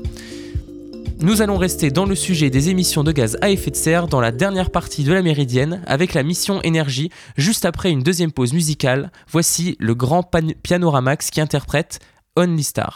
Nous 1.20 1.42
allons 1.42 1.56
rester 1.56 1.90
dans 1.90 2.06
le 2.06 2.14
sujet 2.14 2.50
des 2.50 2.68
émissions 2.70 3.04
de 3.04 3.12
gaz 3.12 3.38
à 3.40 3.48
effet 3.50 3.70
de 3.70 3.76
serre 3.76 4.08
dans 4.08 4.20
la 4.20 4.32
dernière 4.32 4.70
partie 4.70 5.04
de 5.04 5.12
la 5.12 5.22
méridienne 5.22 5.80
avec 5.86 6.12
la 6.12 6.22
mission 6.22 6.60
énergie 6.62 7.10
juste 7.36 7.64
après 7.64 7.90
une 7.90 8.02
deuxième 8.02 8.32
pause 8.32 8.52
musicale. 8.52 9.10
Voici 9.30 9.76
le 9.78 9.94
grand 9.94 10.22
pan- 10.22 10.52
Pianoramax 10.62 11.30
qui 11.30 11.40
interprète 11.40 12.00
Only 12.36 12.64
Star. 12.64 12.92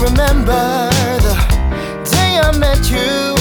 Remember 0.00 0.90
the 1.20 1.34
day 2.10 2.38
I 2.38 2.56
met 2.56 2.90
you. 2.90 3.34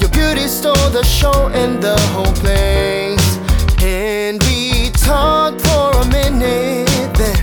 Your 0.00 0.08
beauty 0.10 0.46
stole 0.48 0.90
the 0.90 1.02
show 1.04 1.48
and 1.48 1.82
the 1.82 1.96
whole 2.12 2.32
place. 2.42 3.38
And 3.82 4.42
we 4.44 4.90
talked 4.90 5.60
for 5.62 5.90
a 6.00 6.06
minute. 6.06 6.88
Then, 7.14 7.42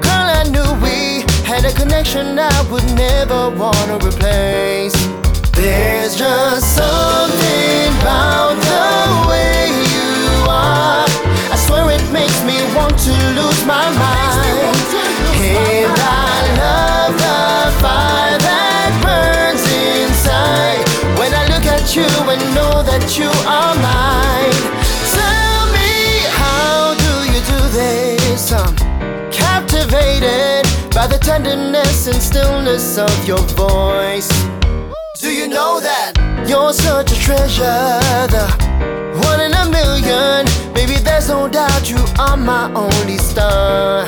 girl, 0.00 0.28
I 0.40 0.44
knew 0.50 0.68
we 0.82 1.22
had 1.44 1.64
a 1.64 1.72
connection 1.72 2.38
I 2.38 2.62
would 2.70 2.84
never 2.94 3.50
wanna 3.50 3.96
replace. 3.98 4.94
There's 5.60 6.16
just 6.16 6.74
something 6.74 7.92
about 8.00 8.56
the 8.56 9.28
way 9.28 9.68
you 9.92 10.48
are. 10.48 11.04
I 11.52 11.56
swear 11.66 11.90
it 11.90 12.10
makes 12.10 12.42
me 12.44 12.56
want 12.74 12.96
to 12.98 13.12
lose 13.36 13.62
my 13.66 13.84
mind. 13.92 14.76
And 15.36 15.92
I 16.00 16.40
love 16.56 17.12
the 17.12 17.76
fire 17.76 18.38
that 18.40 18.90
burns 19.04 19.60
inside 20.00 20.80
when 21.20 21.34
I 21.34 21.44
look 21.52 21.66
at 21.68 21.94
you 21.94 22.08
and 22.08 22.40
know 22.54 22.82
that 22.82 23.18
you 23.18 23.28
are 23.44 23.74
mine. 23.84 24.64
Tell 25.12 25.60
me, 25.76 26.24
how 26.40 26.96
do 26.96 27.12
you 27.32 27.40
do 27.44 27.60
this? 27.68 28.50
I'm 28.50 28.74
captivated 29.30 30.64
by 30.94 31.06
the 31.06 31.18
tenderness 31.20 32.06
and 32.06 32.16
stillness 32.16 32.96
of 32.96 33.12
your 33.28 33.44
voice. 33.60 34.30
You 35.40 35.48
know 35.48 35.80
that 35.80 36.12
you're 36.46 36.74
such 36.74 37.12
a 37.12 37.14
treasure? 37.18 37.64
The 38.28 38.44
one 39.24 39.40
in 39.40 39.54
a 39.54 39.64
million. 39.70 40.44
Baby, 40.74 41.00
there's 41.02 41.30
no 41.30 41.48
doubt 41.48 41.88
you 41.88 41.96
are 42.18 42.36
my 42.36 42.70
only 42.74 43.16
star. 43.16 44.04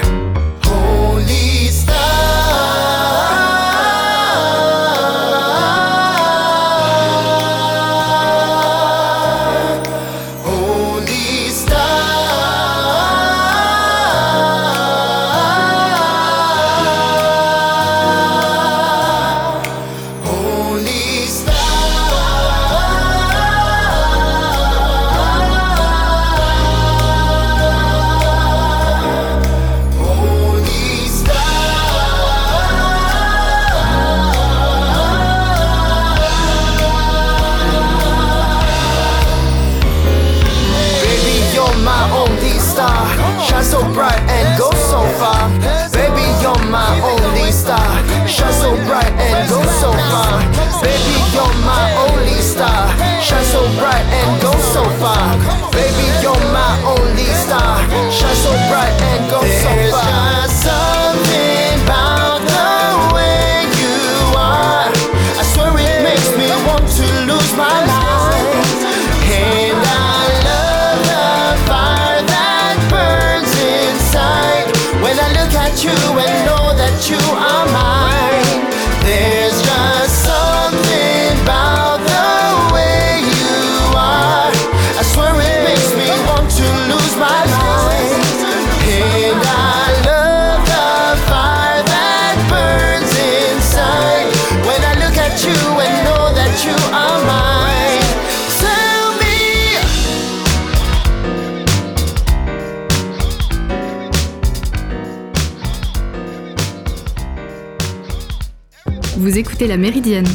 Vous 109.32 109.38
écoutez 109.38 109.66
La 109.66 109.78
Méridienne 109.78 110.28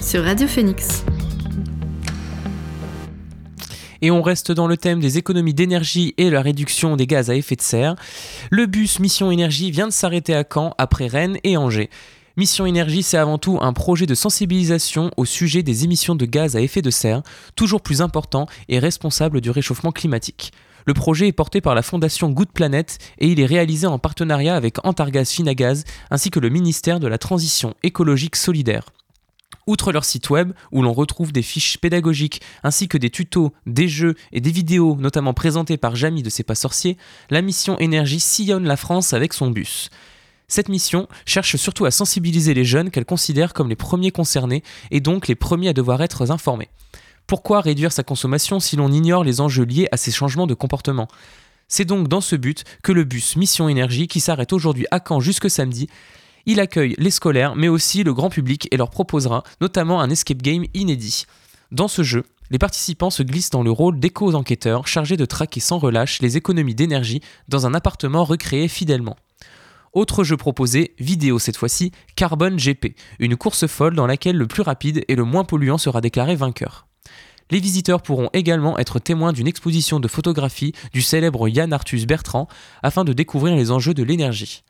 sur 0.00 0.24
Radio 0.24 0.48
Phoenix. 0.48 1.04
Et 4.00 4.10
on 4.10 4.22
reste 4.22 4.52
dans 4.52 4.66
le 4.66 4.78
thème 4.78 5.00
des 5.00 5.18
économies 5.18 5.52
d'énergie 5.52 6.14
et 6.16 6.30
la 6.30 6.40
réduction 6.40 6.96
des 6.96 7.06
gaz 7.06 7.28
à 7.28 7.34
effet 7.34 7.54
de 7.54 7.60
serre. 7.60 7.94
Le 8.50 8.64
bus 8.64 9.00
Mission 9.00 9.30
Énergie 9.30 9.70
vient 9.70 9.86
de 9.86 9.92
s'arrêter 9.92 10.34
à 10.34 10.44
Caen 10.50 10.72
après 10.78 11.08
Rennes 11.08 11.36
et 11.44 11.58
Angers. 11.58 11.90
Mission 12.38 12.64
Énergie, 12.64 13.02
c'est 13.02 13.18
avant 13.18 13.36
tout 13.36 13.58
un 13.60 13.74
projet 13.74 14.06
de 14.06 14.14
sensibilisation 14.14 15.10
au 15.18 15.26
sujet 15.26 15.62
des 15.62 15.84
émissions 15.84 16.14
de 16.14 16.24
gaz 16.24 16.56
à 16.56 16.62
effet 16.62 16.80
de 16.80 16.88
serre, 16.88 17.22
toujours 17.54 17.82
plus 17.82 18.00
important 18.00 18.46
et 18.70 18.78
responsable 18.78 19.42
du 19.42 19.50
réchauffement 19.50 19.92
climatique. 19.92 20.52
Le 20.86 20.94
projet 20.94 21.28
est 21.28 21.32
porté 21.32 21.60
par 21.60 21.74
la 21.74 21.82
fondation 21.82 22.30
Good 22.30 22.52
Planet 22.52 22.98
et 23.18 23.28
il 23.28 23.40
est 23.40 23.46
réalisé 23.46 23.86
en 23.86 23.98
partenariat 23.98 24.56
avec 24.56 24.84
Antargaz 24.84 25.30
Finagaz 25.30 25.84
ainsi 26.10 26.30
que 26.30 26.40
le 26.40 26.48
ministère 26.48 27.00
de 27.00 27.06
la 27.06 27.18
Transition 27.18 27.74
écologique 27.82 28.36
solidaire. 28.36 28.86
Outre 29.68 29.92
leur 29.92 30.04
site 30.04 30.28
web, 30.30 30.52
où 30.72 30.82
l'on 30.82 30.92
retrouve 30.92 31.32
des 31.32 31.42
fiches 31.42 31.78
pédagogiques 31.78 32.42
ainsi 32.64 32.88
que 32.88 32.98
des 32.98 33.10
tutos, 33.10 33.52
des 33.64 33.86
jeux 33.86 34.16
et 34.32 34.40
des 34.40 34.50
vidéos, 34.50 34.96
notamment 34.98 35.34
présentés 35.34 35.76
par 35.76 35.94
Jamie 35.94 36.24
de 36.24 36.30
C'est 36.30 36.42
pas 36.42 36.56
sorcier, 36.56 36.96
la 37.30 37.42
mission 37.42 37.78
Énergie 37.78 38.18
sillonne 38.18 38.64
la 38.64 38.76
France 38.76 39.12
avec 39.12 39.32
son 39.32 39.50
bus. 39.50 39.90
Cette 40.48 40.68
mission 40.68 41.08
cherche 41.24 41.56
surtout 41.56 41.84
à 41.84 41.90
sensibiliser 41.92 42.54
les 42.54 42.64
jeunes 42.64 42.90
qu'elle 42.90 43.04
considère 43.04 43.54
comme 43.54 43.68
les 43.68 43.76
premiers 43.76 44.10
concernés 44.10 44.64
et 44.90 45.00
donc 45.00 45.28
les 45.28 45.36
premiers 45.36 45.68
à 45.68 45.72
devoir 45.72 46.02
être 46.02 46.30
informés. 46.30 46.68
Pourquoi 47.26 47.60
réduire 47.60 47.92
sa 47.92 48.02
consommation 48.02 48.60
si 48.60 48.76
l'on 48.76 48.92
ignore 48.92 49.24
les 49.24 49.40
enjeux 49.40 49.64
liés 49.64 49.88
à 49.92 49.96
ces 49.96 50.10
changements 50.10 50.46
de 50.46 50.54
comportement? 50.54 51.08
C'est 51.68 51.84
donc 51.84 52.08
dans 52.08 52.20
ce 52.20 52.36
but 52.36 52.64
que 52.82 52.92
le 52.92 53.04
bus 53.04 53.36
Mission 53.36 53.68
Énergie, 53.68 54.06
qui 54.06 54.20
s'arrête 54.20 54.52
aujourd'hui 54.52 54.86
à 54.90 55.00
Caen 55.06 55.20
jusque 55.20 55.48
samedi, 55.48 55.88
il 56.44 56.60
accueille 56.60 56.94
les 56.98 57.10
scolaires 57.10 57.56
mais 57.56 57.68
aussi 57.68 58.02
le 58.02 58.12
grand 58.12 58.28
public 58.28 58.68
et 58.70 58.76
leur 58.76 58.90
proposera 58.90 59.42
notamment 59.60 60.00
un 60.00 60.10
escape 60.10 60.42
game 60.42 60.64
inédit. 60.74 61.24
Dans 61.70 61.88
ce 61.88 62.02
jeu, 62.02 62.24
les 62.50 62.58
participants 62.58 63.08
se 63.08 63.22
glissent 63.22 63.48
dans 63.48 63.62
le 63.62 63.70
rôle 63.70 63.98
d'éco-enquêteurs 63.98 64.86
chargés 64.86 65.16
de 65.16 65.24
traquer 65.24 65.60
sans 65.60 65.78
relâche 65.78 66.20
les 66.20 66.36
économies 66.36 66.74
d'énergie 66.74 67.22
dans 67.48 67.64
un 67.64 67.72
appartement 67.72 68.24
recréé 68.24 68.68
fidèlement. 68.68 69.16
Autre 69.94 70.24
jeu 70.24 70.36
proposé, 70.36 70.94
vidéo 70.98 71.38
cette 71.38 71.56
fois-ci, 71.56 71.92
Carbone 72.16 72.56
GP, 72.56 72.96
une 73.18 73.36
course 73.36 73.66
folle 73.66 73.94
dans 73.94 74.06
laquelle 74.06 74.36
le 74.36 74.46
plus 74.46 74.62
rapide 74.62 75.04
et 75.08 75.14
le 75.14 75.24
moins 75.24 75.44
polluant 75.44 75.78
sera 75.78 76.02
déclaré 76.02 76.36
vainqueur. 76.36 76.86
Les 77.52 77.60
visiteurs 77.60 78.00
pourront 78.00 78.30
également 78.32 78.78
être 78.78 78.98
témoins 78.98 79.34
d'une 79.34 79.46
exposition 79.46 80.00
de 80.00 80.08
photographie 80.08 80.72
du 80.94 81.02
célèbre 81.02 81.50
Yann 81.50 81.70
Arthus 81.70 82.06
Bertrand 82.06 82.48
afin 82.82 83.04
de 83.04 83.12
découvrir 83.12 83.54
les 83.56 83.70
enjeux 83.70 83.92
de 83.92 84.02
l'énergie. 84.02 84.62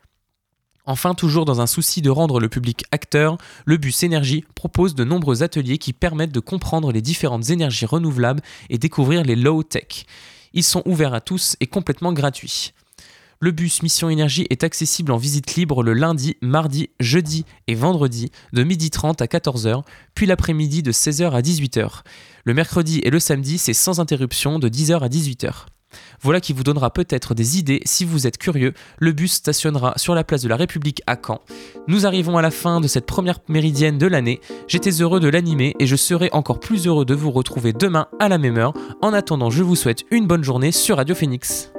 Enfin, 0.84 1.14
toujours 1.14 1.44
dans 1.44 1.60
un 1.60 1.68
souci 1.68 2.02
de 2.02 2.10
rendre 2.10 2.40
le 2.40 2.48
public 2.48 2.82
acteur, 2.90 3.38
le 3.66 3.76
bus 3.76 4.02
énergie 4.02 4.44
propose 4.56 4.96
de 4.96 5.04
nombreux 5.04 5.44
ateliers 5.44 5.78
qui 5.78 5.92
permettent 5.92 6.32
de 6.32 6.40
comprendre 6.40 6.90
les 6.90 7.02
différentes 7.02 7.50
énergies 7.50 7.86
renouvelables 7.86 8.42
et 8.68 8.78
découvrir 8.78 9.22
les 9.22 9.36
low-tech. 9.36 10.04
Ils 10.52 10.64
sont 10.64 10.82
ouverts 10.84 11.14
à 11.14 11.20
tous 11.20 11.54
et 11.60 11.68
complètement 11.68 12.12
gratuits. 12.12 12.72
Le 13.38 13.50
bus 13.50 13.82
Mission 13.82 14.08
Énergie 14.08 14.46
est 14.50 14.62
accessible 14.62 15.10
en 15.10 15.16
visite 15.16 15.56
libre 15.56 15.82
le 15.82 15.94
lundi, 15.94 16.36
mardi, 16.42 16.90
jeudi 17.00 17.44
et 17.66 17.74
vendredi 17.74 18.30
de 18.52 18.62
12h30 18.62 19.20
à 19.20 19.26
14h, 19.26 19.82
puis 20.14 20.26
l'après-midi 20.26 20.84
de 20.84 20.92
16h 20.92 21.30
à 21.32 21.40
18h. 21.40 22.02
Le 22.44 22.54
mercredi 22.54 23.00
et 23.04 23.10
le 23.10 23.20
samedi, 23.20 23.58
c'est 23.58 23.72
sans 23.72 24.00
interruption 24.00 24.58
de 24.58 24.68
10h 24.68 24.98
à 25.00 25.08
18h. 25.08 25.66
Voilà 26.20 26.40
qui 26.40 26.52
vous 26.52 26.64
donnera 26.64 26.90
peut-être 26.90 27.34
des 27.34 27.58
idées 27.58 27.82
si 27.84 28.04
vous 28.04 28.26
êtes 28.26 28.38
curieux. 28.38 28.72
Le 28.98 29.12
bus 29.12 29.34
stationnera 29.34 29.94
sur 29.96 30.14
la 30.14 30.24
place 30.24 30.42
de 30.42 30.48
la 30.48 30.56
République 30.56 31.02
à 31.06 31.16
Caen. 31.16 31.40
Nous 31.86 32.06
arrivons 32.06 32.38
à 32.38 32.42
la 32.42 32.50
fin 32.50 32.80
de 32.80 32.88
cette 32.88 33.06
première 33.06 33.38
méridienne 33.48 33.98
de 33.98 34.06
l'année. 34.06 34.40
J'étais 34.68 35.02
heureux 35.02 35.20
de 35.20 35.28
l'animer 35.28 35.74
et 35.78 35.86
je 35.86 35.96
serai 35.96 36.30
encore 36.32 36.60
plus 36.60 36.86
heureux 36.86 37.04
de 37.04 37.14
vous 37.14 37.30
retrouver 37.30 37.72
demain 37.72 38.08
à 38.18 38.28
la 38.28 38.38
même 38.38 38.56
heure. 38.56 38.74
En 39.02 39.12
attendant, 39.12 39.50
je 39.50 39.62
vous 39.62 39.76
souhaite 39.76 40.04
une 40.10 40.26
bonne 40.26 40.44
journée 40.44 40.72
sur 40.72 40.96
Radio 40.96 41.14
Phoenix. 41.14 41.72